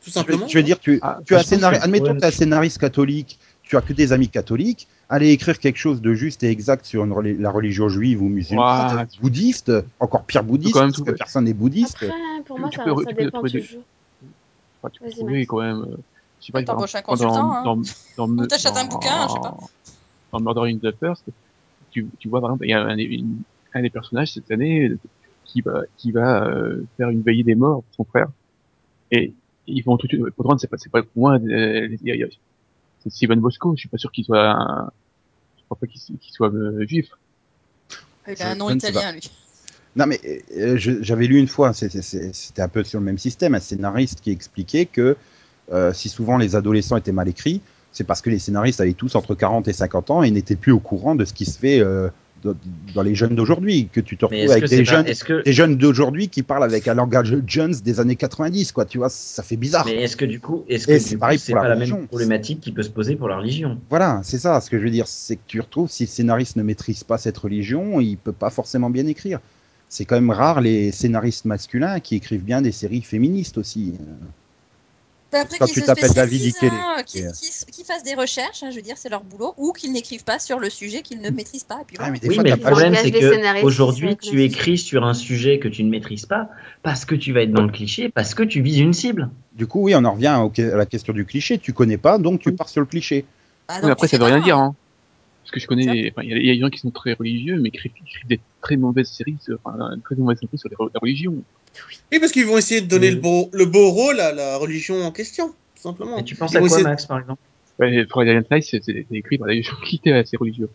[0.00, 0.46] Tout Je veux, simplement.
[0.46, 2.14] je veux dire, tu, Ah, tu as un pense scénari- que- admettons ouais.
[2.14, 5.78] que tu es un scénariste catholique, tu as que des amis catholiques, aller écrire quelque
[5.78, 10.44] chose de juste et exact sur une la religion juive ou musulmane, bouddhiste, encore pire
[10.44, 11.94] bouddhiste, quand même parce que personne n'est bouddhiste.
[11.96, 12.12] Après,
[12.44, 13.82] pour Tu- moi, tu ça, peux- ça tu peux dépend toujours.
[14.82, 15.96] Enfin, tu peux trouver quand même, euh,
[16.40, 17.82] je sais pas, T'embauches par un consultant, dans, hein.
[18.16, 19.56] dans, dans, Ou t'achètes un dans- bouquin, je sais pas.
[20.34, 21.24] Dans Murder in the First,
[21.92, 23.42] tu, tu vois, par exemple, il y a un, des- une-
[23.72, 24.98] un des personnages cette année euh,
[25.44, 28.28] qui va, qui va euh, faire une veillée des morts pour son frère.
[29.12, 29.32] Et
[29.68, 32.26] ils vont tout de suite, pourtant, c'est pas, c'est pas pour euh, a-
[33.02, 34.90] c'est Steven Bosco, je suis pas sûr qu'il soit, un-
[35.58, 36.00] je crois pas qu'il
[36.32, 37.08] soit euh, juif.
[38.26, 39.30] Il a un nom italien, lui.
[39.94, 40.20] Non, mais
[40.56, 44.32] euh, j'avais lu une fois, c'était un peu sur le même système, un scénariste qui
[44.32, 45.16] expliquait que
[45.72, 47.60] euh, si souvent les adolescents étaient mal écrits,
[47.94, 50.72] c'est parce que les scénaristes avaient tous entre 40 et 50 ans et n'étaient plus
[50.72, 52.08] au courant de ce qui se fait euh,
[52.42, 52.54] dans,
[52.92, 56.28] dans les jeunes d'aujourd'hui, que tu te retrouves avec des jeunes, que, des jeunes d'aujourd'hui
[56.28, 59.86] qui parlent avec un langage Jones des années 90, quoi, tu vois, ça fait bizarre.
[59.86, 62.82] mais est-ce que du coup, est-ce que c'est la pas la même problématique qui peut
[62.82, 63.78] se poser pour la religion?
[63.88, 66.56] Voilà, c'est ça, ce que je veux dire, c'est que tu retrouves, si le scénariste
[66.56, 69.38] ne maîtrise pas cette religion, il peut pas forcément bien écrire.
[69.88, 73.94] C'est quand même rare les scénaristes masculins qui écrivent bien des séries féministes aussi.
[75.34, 78.70] Bah, Après, Quand tu t'appelles David hein, qu'ils euh, qu'ils- qu'ils fassent des recherches, hein,
[78.70, 81.28] je veux dire, c'est leur boulot, ou qu'ils n'écrivent pas sur le sujet qu'ils ne
[81.30, 81.80] maîtrisent pas.
[81.80, 82.12] Et puis Ah, voilà.
[82.12, 85.58] mais des Oui, fois, mais le problème, c'est que aujourd'hui, tu écris sur un sujet
[85.58, 86.48] que tu ne maîtrises pas
[86.84, 89.28] parce que tu vas être dans le cliché, parce que tu vises une cible.
[89.52, 91.58] Du coup, oui, on en revient à la question du cliché.
[91.58, 93.24] Tu connais pas, donc tu pars sur le cliché.
[93.66, 94.76] Bah, après, ça veut rien dire, hein.
[95.44, 97.12] Parce que je connais, il y, a- il y a des gens qui sont très
[97.12, 97.92] religieux, mais qui écrivent,
[98.26, 101.44] des très mauvaises séries, sur, enfin, très mauvaises séries sur les la religion.
[102.10, 103.14] Oui, parce qu'ils vont essayer de donner Oui.
[103.16, 106.18] le, beau, le beau rôle à la religion en question, tout simplement.
[106.18, 107.42] Et tu penses Ils à quoi, essayer Max, par exemple?
[107.78, 110.70] Ouais, Friday Night Lights, c'est c'est écrit par des gens qui étaient assez religieux.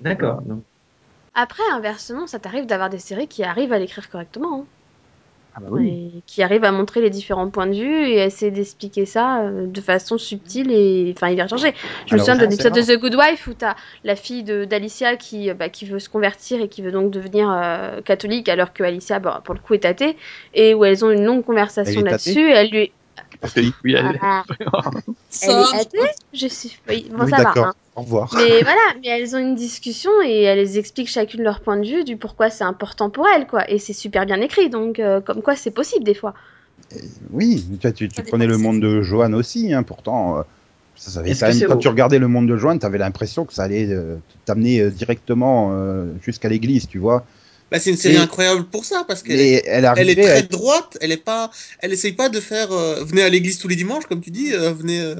[0.00, 0.42] D'accord.
[1.34, 4.62] Après, inversement, ça t'arrive d'avoir des séries qui arrivent à l'écrire correctement.
[4.62, 4.66] hein.
[5.54, 6.12] Ah bah oui.
[6.16, 9.42] et qui arrive à montrer les différents points de vue et à essayer d'expliquer ça
[9.42, 11.74] euh, de façon subtile et enfin hyper chargée.
[12.06, 15.16] Je me souviens d'un épisode de The Good Wife où t'as la fille de d'Alicia
[15.16, 18.72] qui euh, bah, qui veut se convertir et qui veut donc devenir euh, catholique alors
[18.72, 20.16] que Alicia bah, pour le coup est athée
[20.54, 22.92] et où elles ont une longue conversation est là-dessus et elle lui
[23.42, 25.98] Que oui, elle- Ah, elle Ça, est athée
[26.32, 27.42] Je suis oui, bon oui, ça va.
[27.44, 27.66] d'accord.
[27.66, 27.72] hein.
[27.96, 28.30] Au revoir.
[28.36, 32.04] Mais voilà, mais elles ont une discussion et elles expliquent chacune leur point de vue
[32.04, 33.68] du pourquoi c'est important pour elles, quoi.
[33.70, 36.34] Et c'est super bien écrit, donc euh, comme quoi c'est possible des fois.
[37.30, 37.64] Oui,
[37.94, 40.38] tu, prenais le monde de Joanne aussi, hein, pourtant.
[40.38, 40.42] euh,
[40.96, 43.52] ça, ça avait Est-ce quand tu regardais le monde de Joanne, tu avais l'impression que
[43.52, 47.24] ça allait euh, t'amener euh, directement euh, jusqu'à l'église, tu vois.
[47.72, 51.10] Bah, c'est une série incroyable pour ça, parce qu'elle elle elle est très droite, elle
[51.10, 51.50] est pas,
[51.80, 54.52] elle essaye pas de faire, euh, venez à l'église tous les dimanches, comme tu dis,
[54.52, 55.14] euh, venez, euh,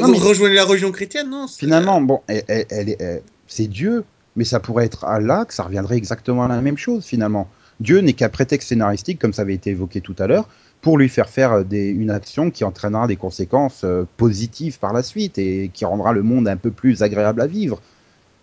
[0.00, 3.66] Non, mais- rejoignez la religion chrétienne, non Finalement, bon, elle, elle- elle est- elle- c'est
[3.66, 4.04] Dieu,
[4.36, 7.48] mais ça pourrait être Allah, que ça reviendrait exactement à la même chose finalement.
[7.80, 10.48] Dieu n'est qu'un prétexte scénaristique, comme ça avait été évoqué tout à l'heure,
[10.82, 15.02] pour lui faire faire des, une action qui entraînera des conséquences euh, positives par la
[15.02, 17.80] suite et qui rendra le monde un peu plus agréable à vivre,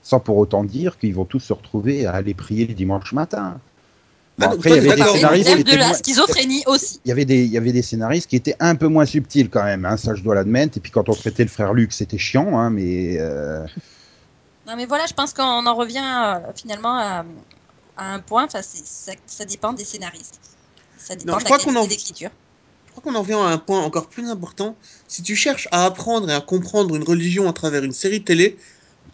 [0.04, 3.60] sans pour autant dire qu'ils vont tous se retrouver à aller prier le dimanche matin.
[4.38, 7.00] Bon, Ah, donc après, il y avait des scénaristes qui de étaient moins- aussi.
[7.06, 9.48] il y avait des il y avait des scénaristes qui étaient un peu moins subtils
[9.50, 11.94] quand même hein, ça je dois l'admettre et puis quand on traitait le frère Luc
[11.94, 13.64] c'était chiant hein, mais euh,
[14.68, 17.26] Non, mais voilà, je pense qu'on en revient euh, finalement à,
[17.98, 18.46] à un point.
[18.46, 20.40] Enfin, ça, ça dépend des scénaristes.
[20.98, 22.30] Ça dépend Non, de je la crois qualité en- d'écriture.
[22.88, 24.76] Je crois qu'on en vient à un point encore plus important.
[25.08, 28.58] Si tu cherches à apprendre et à comprendre une religion à travers une série télé,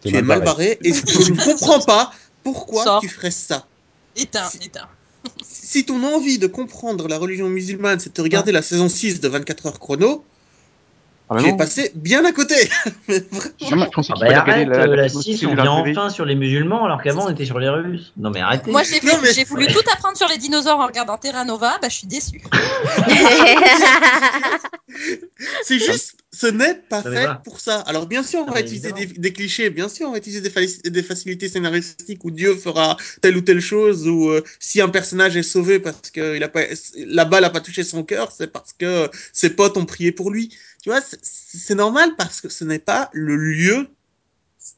[0.04, 3.00] tu es mal barré et je ne comprends pas pourquoi Sors.
[3.00, 3.66] tu ferais ça.
[4.16, 4.88] Éteins, Si- éteins.
[5.42, 9.28] Si ton envie de comprendre la religion musulmane, c'est de regarder la saison 6 de
[9.28, 10.24] 24 heures chrono,
[11.32, 11.56] Ah bah es non.
[11.56, 12.56] passé bien à côté.
[13.08, 13.84] Mais vraiment.
[13.86, 16.10] Je, je pensais Ah qu'il bah fallait arrête, euh, la, 6, six on vient enfin
[16.10, 18.12] sur les musulmans alors qu'avant on était sur les Russes.
[18.16, 18.70] Non mais arrêtez.
[18.70, 21.44] Moi, j'ai Non, fait- mais- j'ai voulu tout apprendre sur les dinosaures en regardant Terra
[21.44, 21.78] Nova.
[21.80, 22.42] Bah, je suis déçue.
[25.62, 27.78] C'est juste, ce n'est pas fait pour ça.
[27.80, 30.60] Alors bien sûr, on va utiliser des, clichés, bien sûr, on va utiliser des, fa-
[30.90, 35.36] des facilités scénaristiques où Dieu fera telle ou telle chose, ou euh, si un personnage
[35.36, 36.62] est sauvé parce que il a pas,
[36.96, 40.30] la balle a pas touché son cœur, c'est parce que ses potes ont prié pour
[40.30, 40.54] lui.
[40.82, 43.88] Tu vois, c'est- normal parce que ce n'est pas le lieu.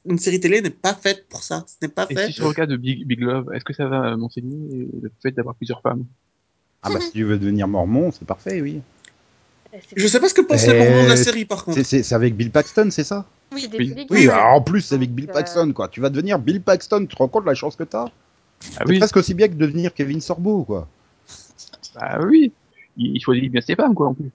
[0.05, 1.65] Une série télé n'est pas faite pour ça.
[1.67, 2.27] Ce n'est pas Et fait.
[2.27, 5.33] si sur le cas de Big, Big Love, est-ce que ça va m'enseigner le fait
[5.33, 6.05] d'avoir plusieurs femmes?
[6.83, 8.81] Ah bah si tu veux devenir mormon c'est parfait oui
[9.95, 11.81] Je sais pas ce que pense Euh, le moment de la série par contre.
[11.85, 13.25] c'est avec Bill Paxton c'est ça?
[13.53, 13.69] Oui,
[14.11, 14.29] Oui.
[14.29, 17.15] alors, en plus c'est avec Bill euh, Paxton quoi tu vas devenir Bill Paxton tu
[17.15, 18.07] te rends compte de la chance que t'as?
[18.07, 20.89] Ah c'est oui, presque aussi bien que de devenir Kevin Sorbo quoi
[21.95, 22.53] bah oui.
[22.97, 24.31] Il, il choisit bien ses femmes, quoi, en plus.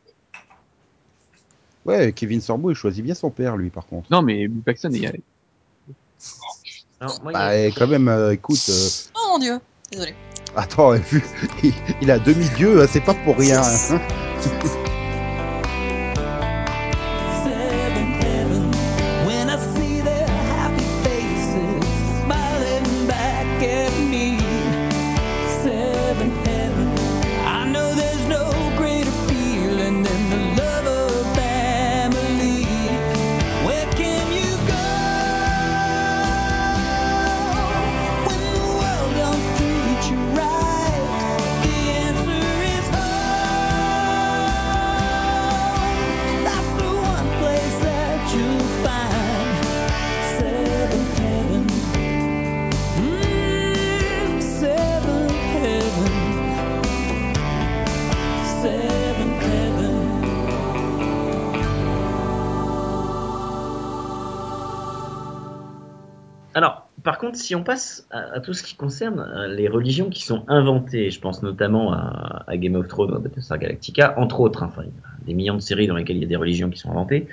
[1.88, 4.92] Ouais Kevin Sorbo il choisit bien son père lui par contre Non, mais Bill Paxton,
[4.94, 5.12] il y a...
[7.00, 9.60] Alors, moi, il y a- bah et quand même euh, écoute euh, Oh mon dieu.
[9.92, 10.14] Désolé.
[10.56, 11.24] attends vu
[11.64, 14.00] il, il a demi-dieu hein, c'est pas pour rien hein.
[67.38, 71.20] si on passe à, tout ce qui concerne euh, les religions qui sont inventées, je
[71.20, 74.92] pense notamment à, Game of Thrones à Battlestar Galactica, entre autres, hein, enfin, il y
[74.92, 77.28] a des millions de séries dans lesquelles il y a des religions qui sont inventées,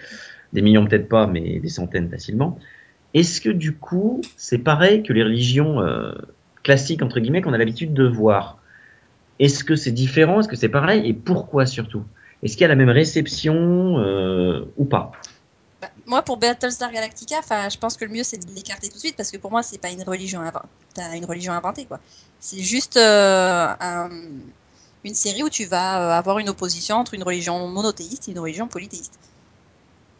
[0.52, 2.58] des millions peut-être pas, mais des centaines facilement.
[3.14, 6.12] Est-ce que du coup, c'est pareil que les religions euh,
[6.62, 8.58] classiques, entre guillemets, qu'on a l'habitude de voir?
[9.38, 10.40] Est-ce que c'est différent?
[10.40, 11.08] Est-ce que c'est pareil?
[11.08, 12.04] Et pourquoi surtout?
[12.42, 15.12] Est-ce qu'il y a la même réception euh, ou pas?
[16.06, 18.98] Moi, pour Battlestar Galactica, enfin, je pense que le mieux c'est de l'écarter tout de
[19.00, 20.68] suite parce que pour moi, c'est pas une religion inventée.
[20.94, 22.00] T'as une religion inventée, quoi.
[22.40, 24.10] C'est juste euh, un-
[25.04, 28.38] une série où tu vas euh, avoir une opposition entre une religion monothéiste et une
[28.38, 29.18] religion polythéiste.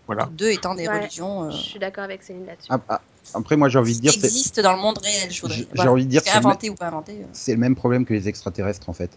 [0.06, 0.26] Voilà.
[0.32, 0.98] Deux étant des Ouais.
[1.00, 2.68] religions euh, Je suis d'accord avec Céline là-dessus.
[2.70, 3.00] Ah, ah,
[3.32, 5.56] après moi j'ai envie de qui dire c'est existent dans le monde réel, je voudrais.
[5.56, 7.12] J'ai- j'ai envie de dire, qu'inventé ou pas inventé.
[7.12, 7.26] euh.
[7.32, 9.10] c'est le même problème que les extraterrestres en fait.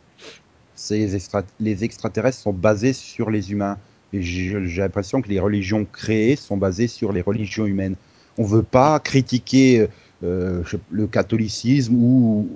[0.76, 3.78] C'est les, extra- les extraterrestres sont basés sur les humains.
[4.14, 7.96] J'ai l'impression que les religions créées sont basées sur les religions humaines.
[8.38, 9.88] On veut pas critiquer
[10.24, 12.48] euh, je- le catholicisme ou,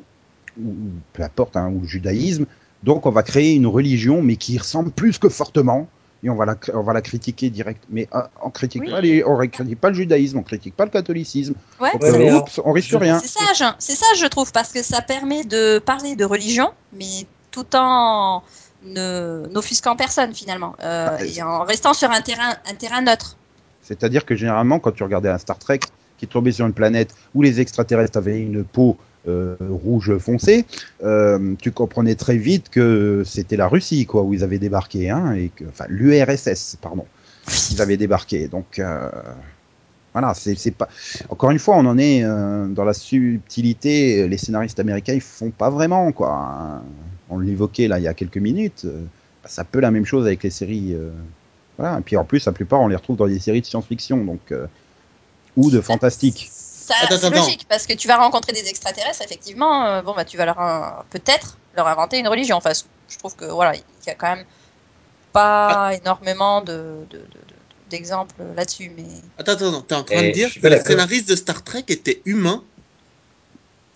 [0.60, 0.74] ou
[1.14, 2.45] peu importe, hein, ou le judaïsme,
[2.84, 5.88] Donc on va créer une religion, mais qui ressemble plus que fortement,
[6.24, 7.84] et on va la, on va la critiquer direct.
[7.89, 8.89] Mais euh, on critique Oui.
[8.89, 11.54] pas les, on critique pas le judaïsme, on critique pas le catholicisme.
[11.80, 13.20] Ouais, Donc, euh, oups, on risque rien.
[13.20, 17.28] C'est sage, c'est sage, je trouve, parce que ça permet de parler de religion, mais
[17.52, 22.76] tout en ne n'offusquant personne finalement, euh, Bah, et en restant sur un terrain, un
[22.76, 23.38] terrain neutre.
[23.84, 25.80] C'est-à-dire que généralement, quand tu regardais un Star Trek
[26.18, 30.66] qui tombait sur une planète où les extraterrestres avaient une peau euh, rouge foncé,
[31.04, 35.34] euh, tu comprenais très vite que c'était la Russie, quoi, où ils avaient débarqué, hein,
[35.34, 37.06] et que, enfin, l'URSS, pardon,
[37.72, 38.48] ils avaient débarqué.
[38.48, 39.10] Donc, euh,
[40.14, 40.90] voilà, c'est pas.
[41.30, 44.28] Encore une fois, on en est dans la subtilité.
[44.28, 46.34] Les scénaristes américains, ils font pas vraiment, quoi.
[46.34, 46.82] hein.
[47.32, 48.84] On l'évoquait là il y a quelques minutes.
[48.86, 49.02] euh,
[49.44, 50.94] bah, ça peut la même chose avec les séries.
[50.94, 51.10] euh,
[51.78, 51.98] voilà.
[52.00, 54.52] Et puis en plus, la plupart, on les retrouve dans des séries de science-fiction, donc
[54.52, 54.68] euh,
[55.58, 56.48] ou de fantastique.
[56.52, 60.36] Ça, c'est logique, parce que tu vas rencontrer des extraterrestres, effectivement, euh, bon, bah, tu
[60.38, 62.58] vas leur, peut-être leur inventer une religion.
[62.58, 62.72] Enfin,
[63.10, 64.46] je trouve que, voilà, il y a quand même
[65.32, 66.74] pas énormément de,
[67.10, 67.26] de- de- de-
[67.90, 69.06] d'exemples là-dessus, mais...
[69.38, 70.88] Attends, attends, attends, t'es en train de dire que d'accord.
[70.88, 72.70] scénaristes de Star Trek étaient humains et que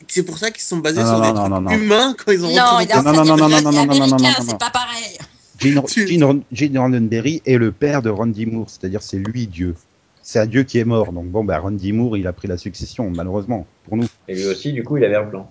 [0.08, 1.72] C'est pour ça qu'ils sont basés Non, sur non, des non, trucs non, non.
[1.72, 3.38] humains quand ils ont Non, il représenté est en Non, train non, de non, dire
[3.38, 4.52] non, que non, c'est non, non, non, non, américain, non, non.
[4.52, 5.18] c'est pas pareil.
[5.60, 9.48] Gene, Tu- Gene Ron- Gene Roddenberry est le père de Randy Moore, c'est-à-dire c'est lui
[9.48, 9.76] Dieu.
[10.22, 11.12] C'est un Dieu qui est mort.
[11.14, 14.08] Donc bon, bah, Randy Moore, il a pris la succession, malheureusement, pour nous.
[14.28, 15.50] Et lui aussi, du coup, il avait un plan.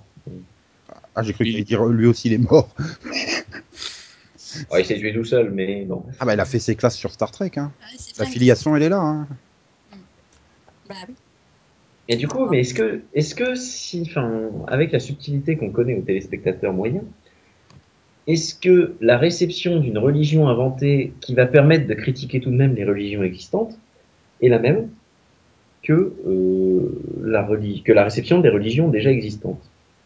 [1.16, 2.68] Ah, j'ai cru qu'il allait dire lui aussi, il est mort.
[4.70, 6.04] Ouais, il s'est tué tout seul, mais bon.
[6.20, 7.50] Ah bah, il a fait ses classes sur Star Trek.
[7.56, 7.72] Hein.
[7.80, 8.32] Ouais, c'est La flingue.
[8.34, 9.00] filiation, elle est là.
[9.00, 9.26] Hein.
[10.88, 11.14] Bah oui.
[12.08, 15.96] Et du coup, mais est-ce que, est-ce que si, enfin, avec la subtilité qu'on connaît
[15.96, 17.04] aux téléspectateurs moyens,
[18.26, 22.74] est-ce que la réception d'une religion inventée qui va permettre de critiquer tout de même
[22.74, 23.78] les religions existantes
[24.42, 24.88] est la même
[25.82, 27.46] que, euh, la,
[27.84, 29.60] que la réception des religions déjà existantes?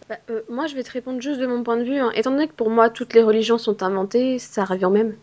[0.09, 1.99] Bah, euh, moi, je vais te répondre juste de mon point de vue.
[1.99, 2.11] hein.
[2.15, 5.15] Étant donné que pour moi, toutes les religions sont inventées, ça revient au même.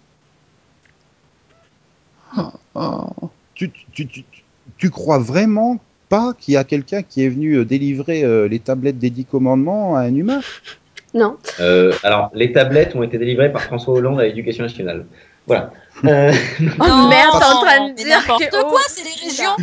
[3.53, 4.43] Tu, tu, tu, tu,
[4.78, 5.80] tu crois vraiment
[6.10, 9.26] pas qu'il y a quelqu'un qui est venu euh, délivrer euh, les tablettes des dix
[9.26, 10.41] commandements à un humain
[11.14, 11.38] Non.
[11.62, 15.06] euh, Alors, les tablettes ont été délivrées par François Hollande à l'Éducation nationale.
[15.47, 15.72] Voilà.
[16.03, 16.32] Euh,
[16.62, 19.56] Oh Non, merde, t'es en train de dire n'importe que- quoi, oh, c'est les régions.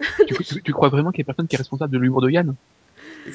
[0.28, 2.30] tu, tu- tu crois vraiment qu'il y a personne qui est responsable de l'humour de
[2.30, 2.54] Yann?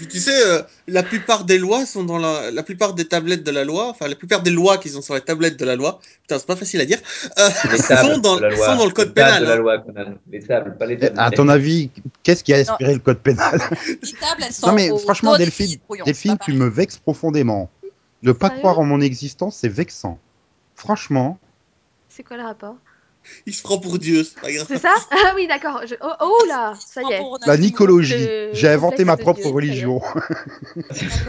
[0.10, 3.52] Tu sais, euh, la plupart des lois sont dans la, la plupart des tablettes de
[3.52, 6.00] la loi, enfin la plupart des lois qui sont sur les tablettes de la loi,
[6.22, 7.00] putain c'est pas facile à dire,
[7.40, 8.66] euh, sont, dans, de la loi.
[8.66, 9.42] sont dans le code Les tables pénal.
[9.44, 9.58] de la hein.
[9.58, 10.14] loi, Conan.
[10.32, 11.20] Les tables, pas les tables.
[11.20, 11.90] À ton avis,
[12.24, 13.60] qu'est-ce qui a inspiré le code pénal?
[13.88, 17.70] Les tables, elles sont Non mais franchement, Delphine, Delphine tu me vexes profondément.
[18.24, 18.60] Ne pas Sérieux?
[18.62, 20.20] croire en mon existence, c'est vexant.
[20.76, 21.40] Franchement,
[22.10, 22.76] C'est quoi le rapport?
[23.46, 24.66] Il se prend pour Dieu, c'est pas grave.
[24.68, 24.94] C'est ça?
[25.12, 25.82] Ah oui, d'accord.
[25.86, 25.96] Je...
[26.02, 27.22] Oh, oh là, ça y est.
[27.46, 28.16] La nicologie.
[28.18, 30.02] Le J'ai inventé ma propre Dieu, religion.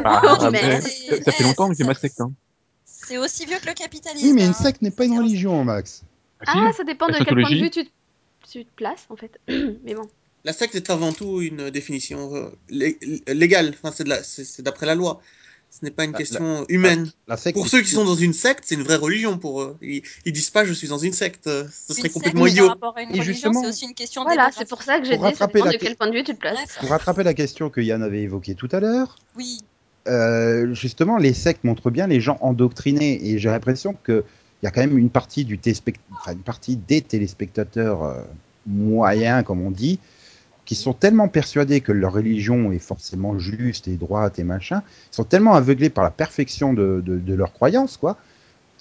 [0.04, 2.20] Ah, ah, mais ça, fait longtemps que j'ai ma secte.
[2.20, 2.32] Hein.
[2.84, 4.26] C'est aussi vieux que le capitalisme.
[4.26, 4.52] Oui, mais une hein.
[4.52, 6.02] secte n'est pas une religion, Max.
[6.46, 7.84] Ah, Ah, ça dépend de quel point de vue tu,
[8.50, 9.38] tu te places, en fait.
[9.84, 10.08] Mais bon.
[10.44, 13.92] La secte est avant tout une définition euh, lé- légale, enfin
[14.22, 15.20] c'est d'après la loi.
[15.70, 17.10] Ce n'est pas une La- question humaine.
[17.28, 17.56] La secte.
[17.56, 19.76] Pour ceux qui sont dans une secte, c'est une vraie religion pour eux.
[19.82, 22.52] Ils, ils disent pas je suis dans une secte, euh, ce serait Une complètement secte,
[22.54, 22.66] idiot.
[22.66, 24.98] Par rapport à une Et religion, justement- c'est aussi une question Voilà, c'est pour ça
[24.98, 26.54] que j'ai dit, ça dépend la de que- quel point de vue tu te places.
[26.56, 29.58] Bref, Pour rattraper la question que Yann avait évoquée tout à l'heure, oui.
[30.08, 34.24] euh, justement, les sectes montrent bien les gens endoctrinés et j'ai l'impression que
[34.62, 38.14] il y a quand même une partie du téléspect- enfin, une partie des téléspectateurs euh,
[38.66, 40.00] moyens, comme on dit,
[40.68, 45.24] qui sont tellement persuadés que leur religion est forcément juste et droite et machin, sont
[45.24, 48.18] tellement aveuglés par la perfection de, de, de leurs croyances, quoi,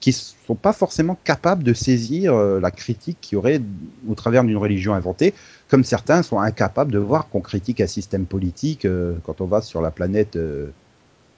[0.01, 3.61] qu'ils sont pas forcément capables de saisir euh, la critique qu'il y aurait
[4.05, 5.33] au travers d'une religion inventée,
[5.69, 9.61] comme certains sont incapables de voir qu'on critique un système politique euh, quand on va
[9.61, 10.35] sur la planète.
[10.35, 10.67] euh,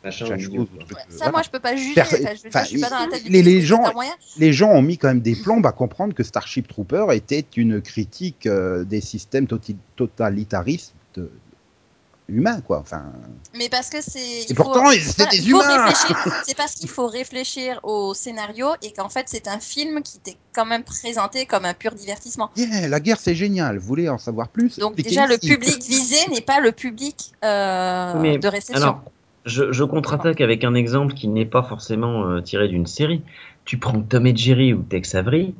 [0.03, 1.31] Machin, ou truc, Ouais, euh, ça, voilà.
[1.31, 1.93] moi, je peux pas juger.
[1.93, 3.83] Perso- Enfin, je enfin, suis pas dans la tête du les- les gens-
[4.37, 7.81] les gens ont mis quand même des plombes à comprendre que Starship Trooper était une
[7.81, 9.45] critique euh, des systèmes
[9.97, 11.29] totalitaristes euh,
[12.29, 12.79] humains, quoi.
[12.79, 13.11] Enfin,
[13.57, 14.19] Mais parce que c'est.
[14.19, 15.91] et il faut- pourtant, ils- c'était voilà, des humains.
[16.45, 20.37] C'est parce qu'il faut réfléchir au scénario et qu'en fait, c'est un film qui était
[20.53, 22.51] quand même présenté comme un pur divertissement.
[22.55, 23.79] Yeah, la guerre, c'est génial.
[23.79, 24.77] Vous voulez en savoir plus?
[24.79, 28.75] Donc, déjà, le public visé n'est pas le public euh, mais de réception.
[28.81, 29.03] Alors,
[29.45, 33.21] je, je contre-attaque avec un exemple qui n'est pas forcément euh, tiré d'une série.
[33.65, 35.53] Tu prends Tom et Jerry ou Tex Avery,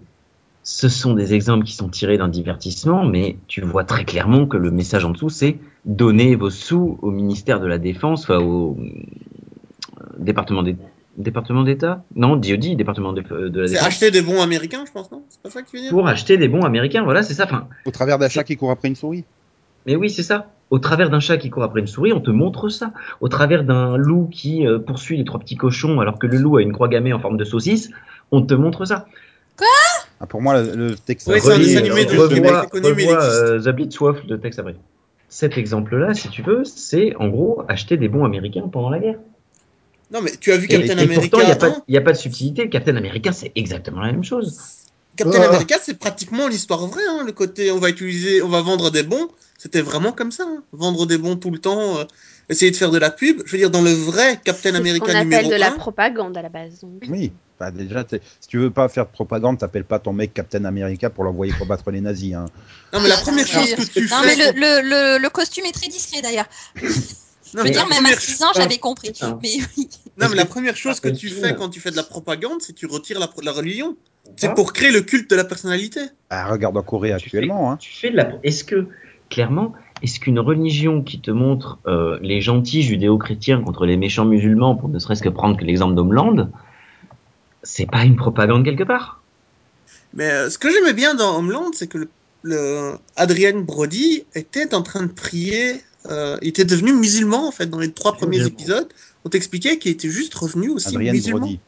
[0.64, 4.58] ce sont des exemples qui sont tirés d'un divertissement, mais tu vois très clairement que
[4.58, 8.78] le message en dessous, c'est donnez vos sous au ministère de la Défense, enfin au
[8.80, 10.76] euh, département des
[11.18, 12.04] département d'État?
[12.16, 13.88] Non, DOD, département de, de la C'est Défense.
[13.88, 15.24] acheter des bons américains, je pense, non?
[15.30, 15.92] C'est pas ça que tu veux dire?
[15.92, 17.44] Pour acheter des bons américains, voilà, c'est ça.
[17.46, 19.26] Enfin, Au travers d'un chat qui court après une souris.
[19.90, 20.52] Mais oui, c'est ça.
[20.70, 22.94] Au travers d'un chat qui court après une souris, on te montre ça.
[23.22, 26.58] Au travers d'un loup qui euh, poursuit les trois petits cochons alors que le loup
[26.58, 27.90] a une croix gammée en forme de saucisse,
[28.32, 29.08] on te montre ça.
[30.22, 32.40] Ah, pour moi, le, le texte Ouais, c'est un Relis, dessin euh, animé de- de-
[32.40, 34.76] mec- revois, revois, euh, The après.
[35.28, 39.18] Cet exemple-là, si tu veux, c'est en gros acheter des bons américains pendant la guerre.
[40.12, 41.84] Non, mais tu as vu Et, Captain et America pourtant, il n'y a, pas- 1
[41.88, 42.70] il y a pas de subtilité.
[42.70, 44.60] Captain America, c'est exactement la même chose.
[45.16, 45.48] Captain Ah.
[45.50, 47.02] America, c'est pratiquement l'histoire vraie.
[47.10, 49.30] Hein, le côté, on va utiliser, on va vendre des bons.
[49.60, 50.46] C'était vraiment comme ça.
[50.48, 50.64] hein.
[50.72, 52.06] Vendre des bons tout le temps, euh,
[52.50, 53.42] essayer de faire de la pub.
[53.46, 55.68] Je veux dire, dans le vrai Captain C'est ce America qu'on appelle numéro de la
[55.68, 56.80] 1, propagande à la base.
[56.82, 57.04] donc.
[57.10, 57.32] Oui.
[57.60, 61.10] Bah, déjà, si tu veux pas faire de propagande, t'appelles pas ton mec Captain America
[61.10, 62.34] pour l'envoyer combattre les nazis.
[62.34, 62.46] Hein.
[62.94, 65.30] non mais la Ah, première chose que tu Non, fais, mais le, le, le, le
[65.30, 66.46] costume est très discret d'ailleurs.
[66.82, 66.92] non,
[67.54, 69.12] Je veux dire, même à première 6 ans, j'avais compris.
[69.12, 69.38] Putain.
[69.44, 69.90] Mais oui.
[70.18, 72.72] Non, mais la première chose que tu fais quand tu fais de la propagande, c'est
[72.72, 73.98] que tu retires la, la religion.
[74.38, 74.52] C'est Ah.
[74.52, 76.00] pour créer le culte de la personnalité.
[76.30, 77.72] Ah, regarde en Corée Tu actuellement.
[77.74, 77.78] Hein.
[77.78, 78.32] Tu fais de la.
[78.44, 78.88] Est-ce que
[79.30, 84.76] clairement, est-ce qu'une religion qui te montre euh, les gentils judéo-chrétiens contre les méchants musulmans,
[84.76, 86.50] pour ne serait-ce que prendre que l'exemple d'Homeland,
[87.64, 89.22] c'est pas une propagande quelque part?
[90.14, 92.10] Mais euh, ce que j'aimais bien dans Homeland, c'est que le,
[92.44, 95.82] le Adrien Brody était en train de prier.
[96.10, 98.48] euh, il était devenu musulman en fait dans les trois premiers Bien.
[98.48, 98.88] épisodes.
[99.26, 101.40] On t'expliquait qu'il était juste revenu aussi Adrien musulman.
[101.42, 101.60] Brody.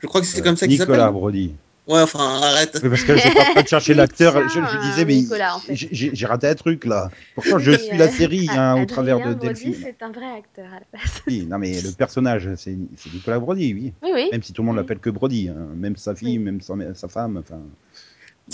[0.00, 0.94] Je crois que c'est Euh, comme ça qu'il s'appelle.
[0.94, 1.52] Nicolas Brody.
[1.88, 2.78] Ouais, enfin arrête.
[2.82, 4.48] Oui, parce que j'étais en train de chercher l'acteur.
[4.48, 5.74] Je, je euh, disais, mais Nicolas, en fait.
[5.74, 7.10] j'ai- raté un truc là.
[7.34, 9.74] Pourtant, je suis euh, la série hein, au travers de Brody, Delphine.
[9.82, 11.10] c'est un vrai acteur à la base.
[11.26, 12.76] Oui, non, mais le personnage, c'est
[13.12, 13.92] Nicolas Brody, oui.
[14.02, 14.28] Oui, oui.
[14.30, 14.82] Même si tout le monde Oui.
[14.82, 15.48] l'appelle que Brody.
[15.48, 15.56] hein.
[15.74, 16.44] Même sa fille, Oui.
[16.44, 17.38] même sa, sa femme.
[17.38, 17.56] Enfin,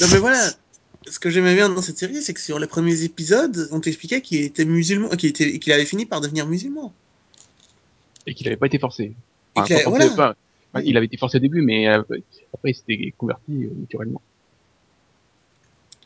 [0.00, 0.40] Non mais voilà.
[1.06, 4.20] Ce que j'aimais bien dans cette série, c'est que sur les premiers épisodes, on t'expliquait
[4.22, 6.92] qu'il était musulman, qu'il était, qu'il avait fini par devenir musulman.
[8.26, 9.14] Et qu'il avait pas été forcé.
[9.56, 10.14] Et qu'il a- pas forcé, voilà.
[10.32, 10.36] pas-
[10.78, 12.02] enfin, il avait été forcé au début, mais euh,
[12.54, 14.20] après il s'était converti euh, naturellement.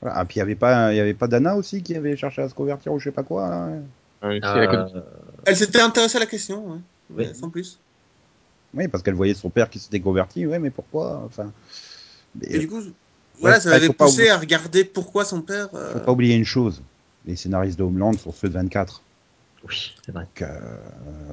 [0.00, 0.16] voilà.
[0.18, 2.42] Ah, puis il y avait pas, il y avait pas Dana aussi qui avait cherché
[2.42, 3.48] à se convertir ou je sais pas quoi.
[3.48, 3.66] là.
[3.68, 3.80] Euh,
[4.24, 4.86] Euh,
[5.46, 6.78] Elle s'était intéressée à la question, ouais.
[7.10, 7.24] Oui.
[7.28, 7.78] Mais sans plus.
[8.74, 10.46] Oui, parce qu'elle voyait son père qui s'était converti.
[10.46, 11.52] Ouais, mais pourquoi Enfin,
[12.36, 12.80] mais, Et du coup,
[13.40, 15.68] voilà, ça l'avait poussé oublier- à regarder pourquoi son père.
[15.74, 16.82] euh, faut pas oublier une chose.
[17.26, 19.02] Les scénaristes de Homeland sont ceux de 24.
[19.68, 20.22] Oui, c'est vrai.
[20.24, 20.58] Donc, euh,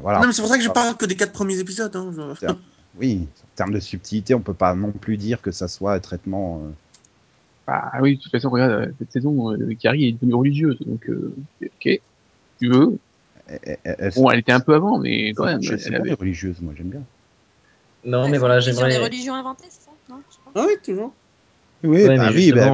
[0.02, 0.20] voilà.
[0.20, 1.96] Non, mais c'est pour ça que je parle que des quatre premiers épisodes.
[1.96, 2.12] Hein.
[2.94, 3.00] je-.
[3.00, 6.00] Oui, en termes de subtilité, on peut pas non plus dire que ça soit un
[6.00, 6.62] traitement.
[6.64, 6.70] euh,
[7.68, 11.08] Ah oui, de toute façon, regarde, euh, cette saison, euh, Carrie est devenue religieuse, donc
[11.10, 12.02] euh, ok,
[12.60, 12.98] tu veux.
[13.48, 16.14] elle- elle- elle- Bon, elle était un peu avant, mais quand même, c'est elle avait...
[16.14, 17.02] religieuses, moi j'aime bien.
[18.06, 19.04] Non, mais voilà, Sur les j'aimerais.
[19.04, 20.52] religions inventées, c'est ça Non, je.
[20.56, 21.14] Ah oui, toujours.
[21.84, 22.72] Oui, Ouais, bah mais oui, bah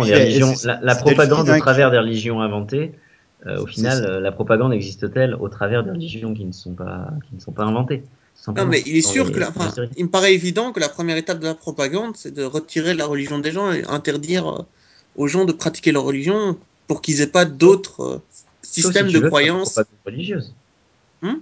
[0.65, 2.93] la, la propagande au travers des religions inventées,
[3.45, 7.09] euh, au final, euh, la propagande existe-t-elle au travers des religions qui ne sont pas,
[7.27, 8.03] qui ne sont pas inventées?
[8.55, 10.89] Non, mais il est sûr les- que la, enfin, il me paraît évident que la
[10.89, 14.61] première étape de la propagande, c'est de retirer la religion des gens et interdire euh,
[15.15, 16.57] aux gens de pratiquer leur religion
[16.87, 18.17] pour qu'ils aient pas d'autres euh,
[18.61, 19.73] Sauf systèmes si tu de veux faire croyances.
[19.73, 20.53] propagande religieuse.
[21.23, 21.33] Hmm?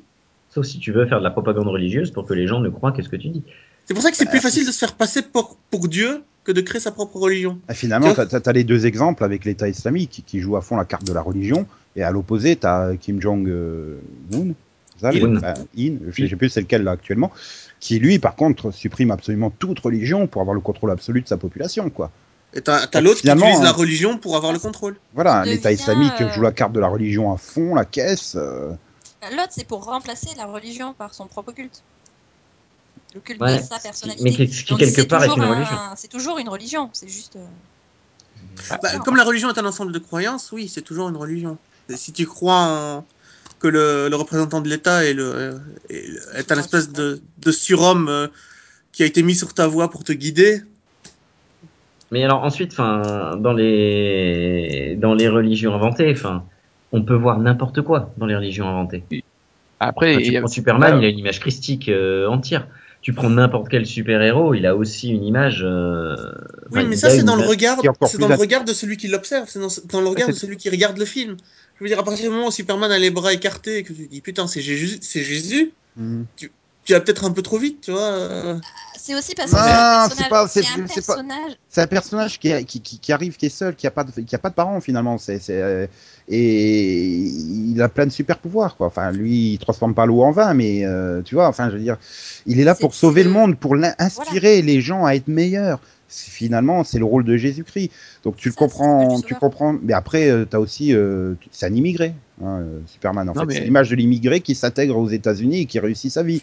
[0.53, 2.91] Sauf si tu veux faire de la propagande religieuse pour que les gens ne croient
[2.93, 3.43] que ce que tu dis.
[3.85, 6.21] C'est pour ça que c'est Bah, plus facile de se faire passer pour, pour Dieu
[6.45, 7.59] que de créer sa propre religion.
[7.67, 10.77] Ah, Finalement, Tu as, les deux exemples avec l'État islamique qui, qui joue à fond
[10.77, 11.65] la carte de la religion,
[11.97, 14.53] et à l'opposé, t'as Kim Jong-un,
[14.99, 17.31] ça, enfin, In, je sais plus c'est lequel là actuellement,
[17.79, 21.37] qui lui, par contre, supprime absolument toute religion pour avoir le contrôle absolu de sa
[21.37, 22.11] population, quoi.
[22.55, 23.71] Et t'as l'autre qui utilise la hein.
[23.71, 24.95] religion pour avoir le contrôle.
[25.15, 28.35] Voilà, Devient, l'État islamique euh, joue la carte de la religion à fond, la caisse.
[28.35, 28.71] euh,
[29.31, 31.81] L'autre, c'est pour remplacer la religion par son propre culte.
[33.15, 34.23] Le culte Ouais, de sa personnalité.
[34.23, 35.77] mais qui- ce qui, Donc, quelque part est toujours une un- religion.
[35.95, 37.35] C'est toujours une religion, c'est juste.
[37.37, 37.45] euh,
[38.81, 41.57] Bah, comme la religion est un ensemble de croyances, oui, c'est toujours une religion.
[41.95, 42.55] Si tu crois
[42.99, 43.05] en-
[43.63, 45.55] que le, le représentant de l'État est, le,
[45.89, 48.27] est, le- est un espèce de, de surhomme euh,
[48.91, 50.61] qui a été mis sur ta voie pour te guider,
[52.11, 56.43] Mais alors ensuite, enfin, dans les dans les religions inventées, enfin,
[56.91, 59.03] on peut voir n'importe quoi dans les religions inventées.
[59.79, 62.67] Après, Enfin, il tu y a- prends Superman, il a une image christique euh, entière.
[63.01, 65.61] Tu prends n'importe quel super-héros, il a aussi une image.
[65.65, 66.15] euh,
[66.71, 67.77] Oui, enfin, mais ça, c'est dans le regard,
[68.09, 70.55] c'est dans le regard de celui qui l'observe, c'est dans, dans le regard de celui
[70.55, 71.35] qui regarde le film.
[71.77, 73.93] Je veux dire, à partir du moment où Superman a les bras écartés et que
[73.93, 76.23] tu te dis, putain, c'est Jésus, c'est Jésus, hmm.
[76.37, 76.49] tu
[76.89, 78.59] vas peut-être un peu trop vite, tu vois.
[79.03, 80.49] C'est aussi parce que c'est un personnage.
[80.49, 81.51] c'est- un personnage.
[81.67, 84.11] C'est un personnage qui, qui, qui, qui arrive, qui est seul, qui a pas de,
[84.21, 85.17] qui a pas de parents finalement.
[85.17, 85.87] C'est, c'est, euh,
[86.29, 88.87] et il a plein de super pouvoirs quoi.
[88.87, 91.81] Enfin, lui, il transforme pas l'eau en vin, mais euh, tu vois, enfin, je veux
[91.81, 91.97] dire,
[92.45, 95.81] il est là pour sauver le monde, pour inspirer les gens à être meilleurs.
[96.13, 97.91] Finalement, c'est le rôle de Jésus-Christ.
[98.23, 99.75] Donc tu le comprends, tu comprends.
[99.81, 103.29] Mais après, euh, t'as aussi, euh, c'est un immigré, hein, euh, Superman.
[103.29, 106.11] En Non, fait, mais- c'est l'image de l'immigré qui s'intègre aux États-Unis et qui réussit
[106.11, 106.41] sa vie.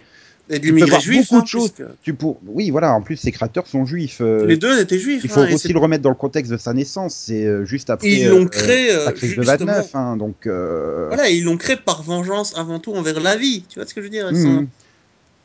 [0.52, 1.70] Et de Tu peux l'immigré voir juif, beaucoup hein, de choses.
[1.70, 2.40] puisque Tu pour...
[2.44, 4.18] Oui, voilà, en plus, ses créateurs sont juifs.
[4.20, 5.20] euh, Les deux étaient juifs.
[5.22, 7.14] Il faut hein, aussi le remettre dans le contexte de sa naissance.
[7.14, 9.66] C'est euh, juste après Ils euh, l'ont créé, euh, la crise de justement.
[9.72, 9.94] 29.
[9.94, 13.62] Hein, donc, euh, Voilà, ils l'ont créé par vengeance avant tout envers la vie.
[13.68, 14.28] Tu vois ce que je veux dire?
[14.32, 14.66] Ils sont-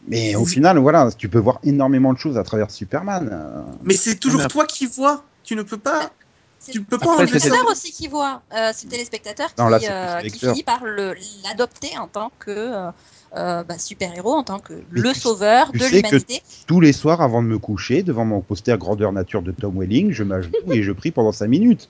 [0.08, 3.66] Mais au final, voilà, tu peux voir énormément de choses à travers Superman.
[3.84, 5.24] Mais c'est toujours toi qui vois.
[5.44, 6.12] Tu ne peux pas.
[6.60, 7.40] C'est Tu peux c'est pas le enlever ça.
[7.48, 8.42] spectateur aussi qui voit.
[8.56, 12.08] Euh, c'est le téléspectateur qui, Non, là, c'est euh, qui finit par le- l'adopter en
[12.08, 12.90] tant que euh,
[13.36, 16.42] euh, bah, super-héros, en tant que Mais le tu- sauveur tu de sais que- l'humanité.
[16.66, 20.12] Tous les soirs, avant de me coucher, devant mon poster grandeur nature de Tom Welling,
[20.12, 21.90] je m'agenouille et je prie pendant 5 minutes.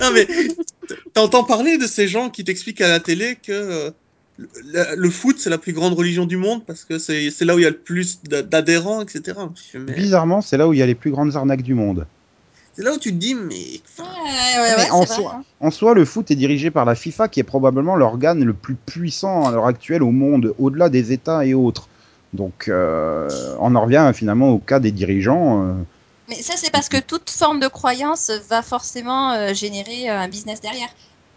[0.00, 0.26] Non mais
[1.14, 3.90] t'entends parler de ces gens qui t'expliquent à la télé que euh,
[4.96, 7.62] le, foot c'est la plus grande religion du monde parce que c'est là où il
[7.62, 9.38] y a le plus d'a- d'adhérents, etc.
[9.74, 12.06] Mais Bizarrement, c'est là où il y a les plus grandes arnaques du monde.
[12.74, 15.22] C'est là où tu te dis mais Ouais, enfin, ouais, ouais, Mais en, c'est vrai,
[15.22, 15.44] soi, hein.
[15.60, 18.74] en soi, le foot est dirigé par la FIFA, qui est probablement l'organe le plus
[18.74, 21.88] puissant à l'heure actuelle au monde, au-delà des États et autres.
[22.32, 23.28] Donc, euh,
[23.60, 25.64] on en revient finalement au cas des dirigeants.
[25.64, 25.72] euh,
[26.30, 30.62] Mais ça, c'est parce que toute forme de croyance va forcément euh, générer un business
[30.62, 30.88] derrière.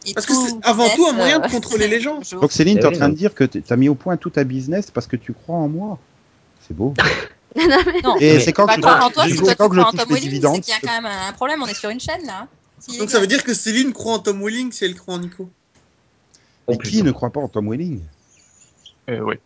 [0.06, 2.20] Et parce que c'est avant tout un moyen de euh, contrôler les gens.
[2.32, 3.95] Donc, Céline, Eh tu es en oui, train de dire que tu as mis au
[3.95, 5.97] point tout ta business parce que tu crois en moi.
[6.68, 6.93] C'est beau.
[7.58, 8.99] Non, mais- Non, Et c'est quand que en toi,
[9.30, 11.01] c'est quand que je crois en touche Tom les Welling, c'est qu'il y a quand
[11.01, 12.47] même un problème, on est sur une chaîne là.
[12.80, 15.20] Si, Donc ça veut dire que Céline croit en Tom Welling si elle croit en
[15.20, 15.49] Nico.
[16.68, 18.01] Mais qui ne croit pas en Tom Welling?
[19.10, 19.39] Euh, ouais.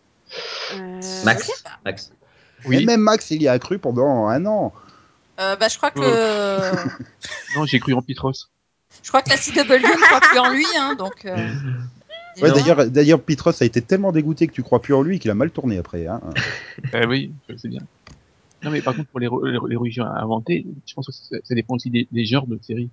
[0.74, 1.50] Euh, Max.
[1.84, 2.10] Max.
[2.68, 4.72] Et même Max, il y a cru pendant un an.
[5.38, 6.00] Euh, bah, je crois que.
[7.56, 8.32] Non, j'ai cru en Pitros.
[9.02, 11.24] Je crois que la CW ne croit plus en lui, hein, donc.
[11.24, 11.36] euh,
[12.40, 15.30] Ouais, d'ailleurs, d'ailleurs, Pitros a été tellement dégoûté que tu crois plus en lui qu'il
[15.30, 16.06] a mal tourné après.
[16.06, 16.20] Hein.
[16.94, 17.82] Euh, oui, sais bien.
[18.62, 19.28] Non, mais par contre, pour les,
[19.68, 22.88] les religions inventées, je pense que ça, ça dépend aussi des, des genres de séries.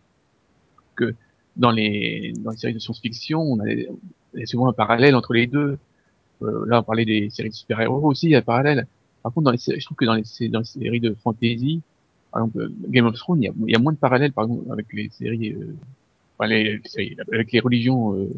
[0.96, 1.16] Que
[1.56, 3.88] dans les, dans les séries de science-fiction, on a, il
[4.36, 5.78] y a souvent un parallèle entre les deux.
[6.42, 8.88] Euh, là, on parlait des séries de super-héros aussi, il y a un parallèle.
[9.24, 11.82] Par contre, dans les, je trouve que dans les, dans les séries de fantasy,
[12.38, 14.44] par exemple, Game of Thrones, il y a, il y a moins de parallèles, par
[14.46, 15.74] exemple, avec les séries, euh,
[16.38, 18.30] enfin, les, les séries, avec les religions, euh,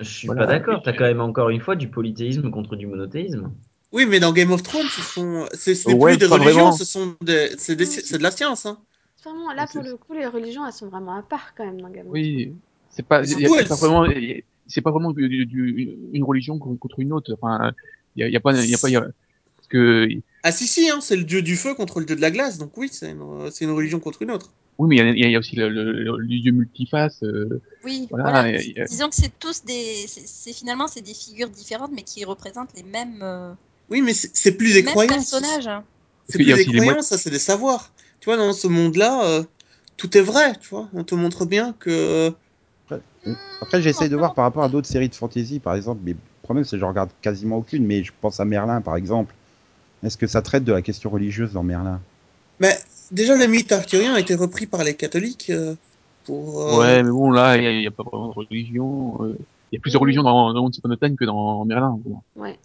[0.00, 0.46] Je suis Voilà.
[0.46, 0.82] pas d'accord.
[0.82, 3.52] T'as quand même encore une fois du polythéisme contre du monothéisme.
[3.92, 6.64] Oui, mais dans Game of Thrones, ce sont, c'est ce n'est Ouais, plus des religions,
[6.64, 6.72] vraiment.
[6.72, 8.66] ce sont des, c'est des- c'est de la science.
[8.66, 8.78] Hein.
[9.24, 11.90] Vraiment, là, pour le coup, les religions, elles sont vraiment à part quand même dans
[11.90, 12.52] Game of Oui,
[12.90, 14.06] c'est pas, c'est pas vraiment,
[14.66, 17.32] c'est pas vraiment du- du- du- une religion contre une autre.
[17.40, 17.72] Enfin,
[18.14, 19.06] il y a, il y a pas, il y a pas, y a-
[19.68, 20.08] que
[20.42, 22.58] Ah si si, hein, c'est le dieu du feu contre le dieu de la glace,
[22.58, 24.52] donc oui, c'est une, c'est une religion contre une autre.
[24.78, 27.22] oui, mais il y a, y aussi le, le, le, le dieu multiface.
[27.24, 28.50] euh, Oui, Voilà, voilà.
[28.50, 30.06] et- et- Disons que c'est tous des.
[30.08, 33.54] c'est- finalement c'est des figures différentes, mais qui représentent les mêmes, euh,
[33.90, 35.08] Oui, mais c'est plus les des mêmes croyances.
[35.08, 35.66] personnages.
[35.68, 35.84] hein.
[36.26, 37.94] C'est plus a des croyances, ça c'est des savoirs.
[38.20, 39.44] Tu vois, dans ce monde-là, euh,
[39.96, 40.88] tout est vrai, tu vois.
[40.92, 42.34] On te montre bien que...
[43.60, 46.00] Après, j'essaye de voir par rapport à d'autres séries de fantasy, par exemple.
[46.04, 47.84] Mais le problème, c'est que je regarde quasiment aucune.
[47.86, 49.37] Mais je pense à Merlin, par exemple.
[50.04, 52.00] Est-ce que ça traite de la question religieuse dans Merlin?
[52.60, 52.76] Mais
[53.10, 55.74] déjà, le mythe arthurien a été repris par les catholiques euh,
[56.24, 56.62] pour...
[56.62, 59.18] euh, Ouais, mais bon, là, il y a, pas vraiment de religion.
[59.24, 59.36] euh,
[59.72, 61.98] Il y a plus de religion dans, dans Once Upon a Time que dans Merlin.
[62.36, 62.56] Ouais.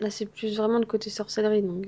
[0.00, 1.86] Là, c'est plus vraiment le côté sorcellerie, donc.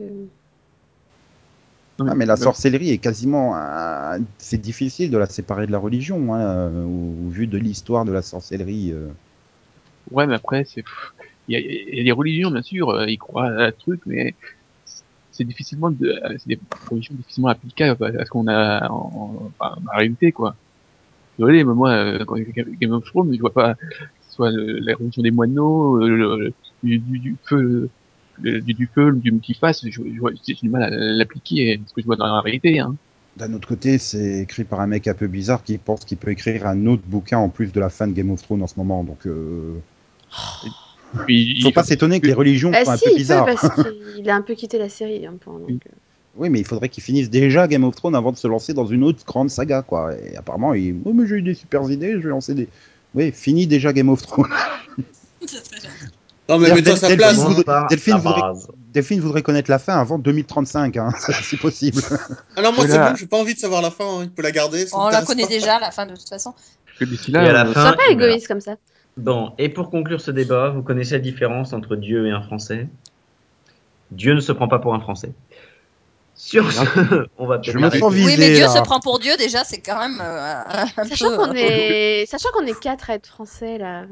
[1.98, 3.56] Non, Ah, mais la sorcellerie est quasiment.
[3.56, 8.04] euh, c'est difficile de la séparer de la religion, hein, au, au vu de l'histoire
[8.04, 8.92] de la sorcellerie.
[8.92, 9.08] euh.
[10.10, 10.84] Ouais, mais après, c'est,
[11.48, 14.02] il y a, il y a des religions, bien sûr, ils croient à un truc,
[14.06, 14.34] mais
[15.36, 16.58] c'est difficilement de, c'est des
[16.90, 19.52] religions difficilement applicables à ce qu'on a en,
[19.94, 20.56] réalité, quoi.
[21.38, 23.80] Désolé, mais moi, euh, quand il y a Game of Thrones, je vois pas, que
[24.28, 27.90] ce soit le- la religion des moineaux, le, le- du, du, du feu,
[28.40, 31.76] le, du, du feu, du multiface, je, je vois, j'ai du mal à l'appliquer à
[31.86, 32.96] ce que je vois dans la réalité, hein.
[33.36, 36.30] D'un autre côté, c'est écrit par un mec un peu bizarre qui pense qu'il peut
[36.30, 38.78] écrire un autre bouquin en plus de la fin de Game of Thrones en ce
[38.78, 39.04] moment.
[39.04, 39.74] Donc, euh...
[41.26, 43.46] Puis, faut il- pas s'étonner que les religions Bah, soient un peu il peut bizarres.
[43.46, 43.66] parce
[44.16, 45.50] qu'il a un peu quitté la série un peu.
[45.50, 45.90] donc, euh.
[46.38, 48.84] Oui, mais il faudrait qu'il finisse déjà Game of Thrones avant de se lancer dans
[48.84, 50.12] une autre grande saga, quoi.
[50.14, 50.96] Et apparemment, il...
[51.06, 52.68] oh, mais j'ai eu des super idées, je vais lancer des.
[53.14, 54.46] Oui, fini déjà Game of Thrones.
[56.48, 57.36] Non, mais mets-toi sa Delphine place.
[57.38, 58.68] voudrait- Delphine voudrait- base.
[58.92, 61.10] Delphine voudrait connaître la fin avant 2035, hein,
[61.42, 62.00] si possible.
[62.54, 64.30] Alors moi, Oui, c'est là- bon, j'ai pas envie de savoir la fin, hein, il
[64.30, 64.86] peut la garder.
[64.92, 65.48] On la connaît pas.
[65.48, 66.54] déjà, la fin de toute façon.
[67.00, 68.76] d'ici Et là, à la euh, fin, pas il égoïste comme ça.
[69.16, 72.86] Bon, et pour conclure ce débat, vous connaissez la différence entre Dieu et un Français?
[74.10, 75.32] Dieu ne se prend pas pour un Français.
[76.34, 78.68] Sur ce, on va Je peut-être oui, mais Dieu là.
[78.68, 80.62] se prend pour Dieu déjà, c'est quand même euh,
[80.98, 81.36] un Sachant peu.
[81.38, 84.04] qu'on euh, est, sachant qu'on est quatre à être français là.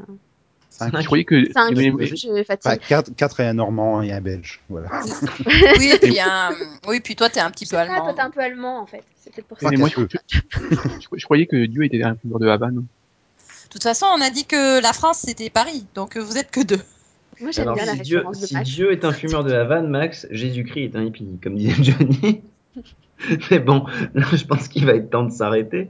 [0.71, 0.93] Cinq.
[0.99, 1.73] je croyais que, Cinq.
[1.77, 2.81] mais- Je fatigue.
[2.89, 4.61] 4, quatre et un Normand et un Belge.
[4.69, 4.89] Voilà.
[5.79, 6.51] Oui, et puis un...
[6.89, 8.01] oui, puis toi, t'es un petit peu allemand.
[8.05, 9.05] toi t'es un peu allemand en fait.
[9.23, 9.69] C'est peut-être pour ça.
[9.71, 10.41] mais moi, je, je-
[11.17, 12.85] je croyais que Dieu était un figure de Havane.
[13.75, 16.53] De toute façon, on a dit que la France c'était Paris, donc euh, vous êtes
[16.53, 16.79] que deux.
[17.41, 18.61] Moi, j'aime bien la si, Dieu, référence de si.
[18.63, 22.43] Dieu est un fumeur de Havane, Max, Jésus-Christ est un hippie, comme disait Johnny.
[23.51, 25.89] Mais bon, là, je pense qu'il va être temps de s'arrêter.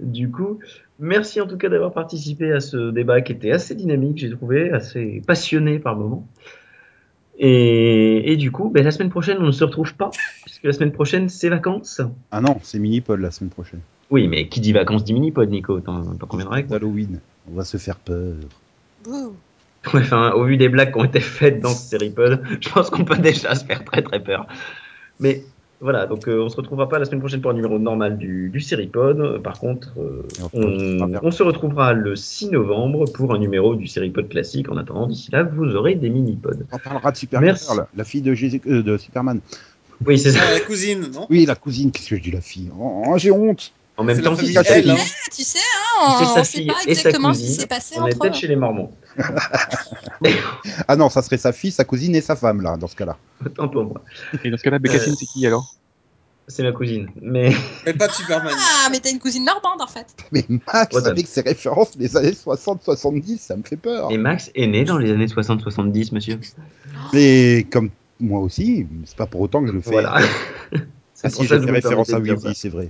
[0.00, 0.58] Du coup,
[0.98, 4.72] merci en tout cas d'avoir participé à ce débat qui était assez dynamique, j'ai trouvé,
[4.72, 6.26] assez passionné par moments.
[7.38, 10.10] Et, et du coup, ben, la semaine prochaine, on ne se retrouve pas,
[10.44, 12.00] puisque la semaine prochaine, c'est vacances.
[12.32, 13.80] Ah non, c'est Minipod la semaine prochaine.
[14.12, 16.58] Oui, mais qui dit vacances dit mini-pod, Nico, t'en moi.
[16.70, 17.18] Halloween.
[17.50, 18.34] On va se faire peur.
[19.08, 22.68] Ouais, enfin, au vu des blagues qui ont été faites dans ce série pod, je
[22.68, 24.46] pense qu'on peut déjà se faire très très peur.
[25.18, 25.42] Mais
[25.80, 28.48] voilà, donc euh, on se retrouvera pas la semaine prochaine pour un numéro normal du,
[28.50, 29.18] du Seripod.
[29.18, 33.06] Euh, Par contre, euh, on se retrouvera on, vers- on se retrouvera le 6 novembre
[33.12, 34.70] pour un numéro du Seripod classique.
[34.70, 36.66] En attendant, d'ici là, vous aurez des mini-pods.
[36.70, 37.76] On parlera de Merci.
[37.76, 39.40] la, la fille de, Jésus, euh, de Superman.
[40.06, 40.40] Oui, c'est ça.
[40.46, 41.26] Ah, la cousine, non?
[41.30, 42.70] Oui, la cousine, qu'est-ce que je dis la fille?
[42.78, 43.72] Oh, j'ai honte.
[43.98, 44.58] En même temps, si c'est.
[44.58, 44.62] Ah,
[45.34, 48.18] tu sais, hein, on ne sait pas exactement ce qui s'est passé on est entre
[48.20, 48.38] peut-être eux.
[48.40, 48.90] chez les Mormons.
[50.88, 53.16] Ah non, ça serait sa fille, sa cousine et sa femme, là, dans ce cas-là.
[53.44, 54.02] Autant pour moi.
[54.44, 55.74] Et dans ce cas-là, Bécassine, Euh, c'est qui alors?
[56.48, 57.08] C'est ma cousine.
[57.20, 57.52] Mais
[57.86, 58.54] Mais pas de Superman.
[58.56, 60.06] Ah, mais t'as une cousine normande en fait.
[60.32, 64.10] Mais Max, Ouais, avec ses références des années 60-70, ça me fait peur.
[64.10, 66.38] et Max est né dans les années 60-70, monsieur.
[67.12, 67.90] Mais comme
[68.20, 69.90] moi aussi, c'est pas pour autant que je le fais.
[69.90, 70.18] Voilà.
[71.14, 72.88] C'est Ah si, fais me référence à oui, c'est vrai.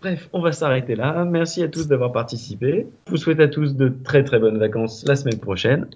[0.00, 1.24] Bref, on va s'arrêter là.
[1.26, 2.86] Merci à tous d'avoir participé.
[3.06, 5.86] Je vous souhaite à tous de très très bonnes vacances la semaine prochaine.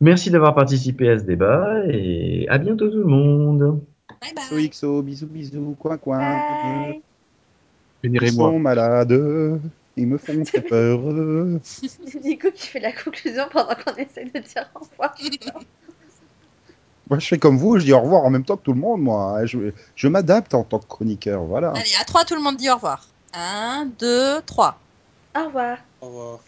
[0.00, 3.80] Merci d'avoir participé à ce débat et à bientôt tout le monde.
[4.22, 4.70] Bye bye.
[4.70, 6.18] XO, bisous, bisous, coin, coin.
[6.18, 7.02] Bye.
[8.02, 9.60] Ils sont malades,
[9.96, 11.00] ils me font très peur.
[11.62, 15.14] C'est Nico qui fait la conclusion pendant qu'on essaie de dire au revoir.
[17.08, 18.80] Moi, je fais comme vous, je dis au revoir en même temps que tout le
[18.80, 19.44] monde, moi.
[19.44, 21.70] Je, je m'adapte en tant que chroniqueur, voilà.
[21.70, 23.08] Allez, à 3, tout le monde dit au revoir.
[23.38, 24.80] 1, 2, 3.
[25.36, 25.78] Au revoir.
[26.00, 26.40] Au revoir.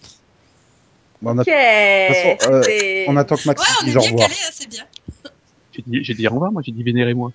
[1.20, 1.48] Bon, on, a- Ok.
[1.48, 4.28] façon, euh, on attend que Ouais, Max on est dise au bien revoir.
[4.28, 4.84] calé, hein, c'est bien.
[5.72, 7.30] J'ai dit, j'ai dit au revoir, moi, j'ai dit vénérez-moi.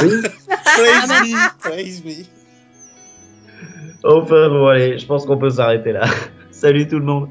[0.00, 0.22] Oui.
[0.48, 2.24] Praise me, praise me.
[4.04, 6.06] Enfin bon, allez, je pense qu'on peut s'arrêter là.
[6.50, 7.28] Salut tout le monde.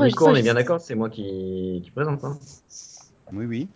[0.00, 2.24] Enregistre, Nico, on est bien d'accord, c'est moi qui, qui présente.
[2.24, 2.38] hein.
[3.32, 3.68] Oui, oui.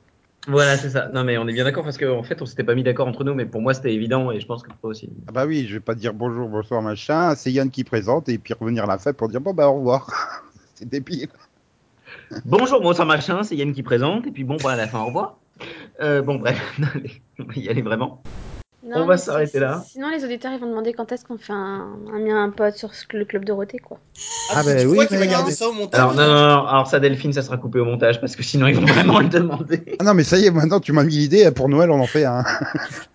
[0.46, 1.08] Voilà, c'est ça.
[1.08, 3.24] Non mais on est bien d'accord parce qu'en fait on s'était pas mis d'accord entre
[3.24, 5.08] nous, mais pour moi c'était évident et je pense que pour toi aussi.
[5.26, 7.34] Ah bah oui, je vais pas dire bonjour, bonsoir, machin.
[7.34, 9.76] C'est Yann qui présente et puis revenir à la fin pour dire bon bah au
[9.78, 10.10] revoir.
[10.74, 11.28] c'est débile.
[12.44, 15.06] Bonjour, bonsoir machin, c'est Yann qui présente et puis bon, bah, à la fin au
[15.06, 15.38] revoir.
[16.02, 16.60] Euh, bon bref,
[17.38, 18.22] on va y aller vraiment.
[18.86, 19.82] Non, On va s'arrêter là.
[19.88, 22.90] Sinon, les auditeurs ils vont demander quand est-ce qu'on fait un, un, un pod sur
[23.14, 23.98] le club Dorothée, quoi.
[24.54, 26.66] Ah, tu bah oui, qu'il va mais- garder ça au montage Alors non, non, non,
[26.66, 29.28] alors ça Delphine, ça sera coupé au montage parce que sinon ils vont vraiment le
[29.28, 29.96] demander.
[30.00, 32.06] Ah non mais ça y est, maintenant tu m'as mis l'idée, pour Noël on en
[32.06, 32.44] fait un.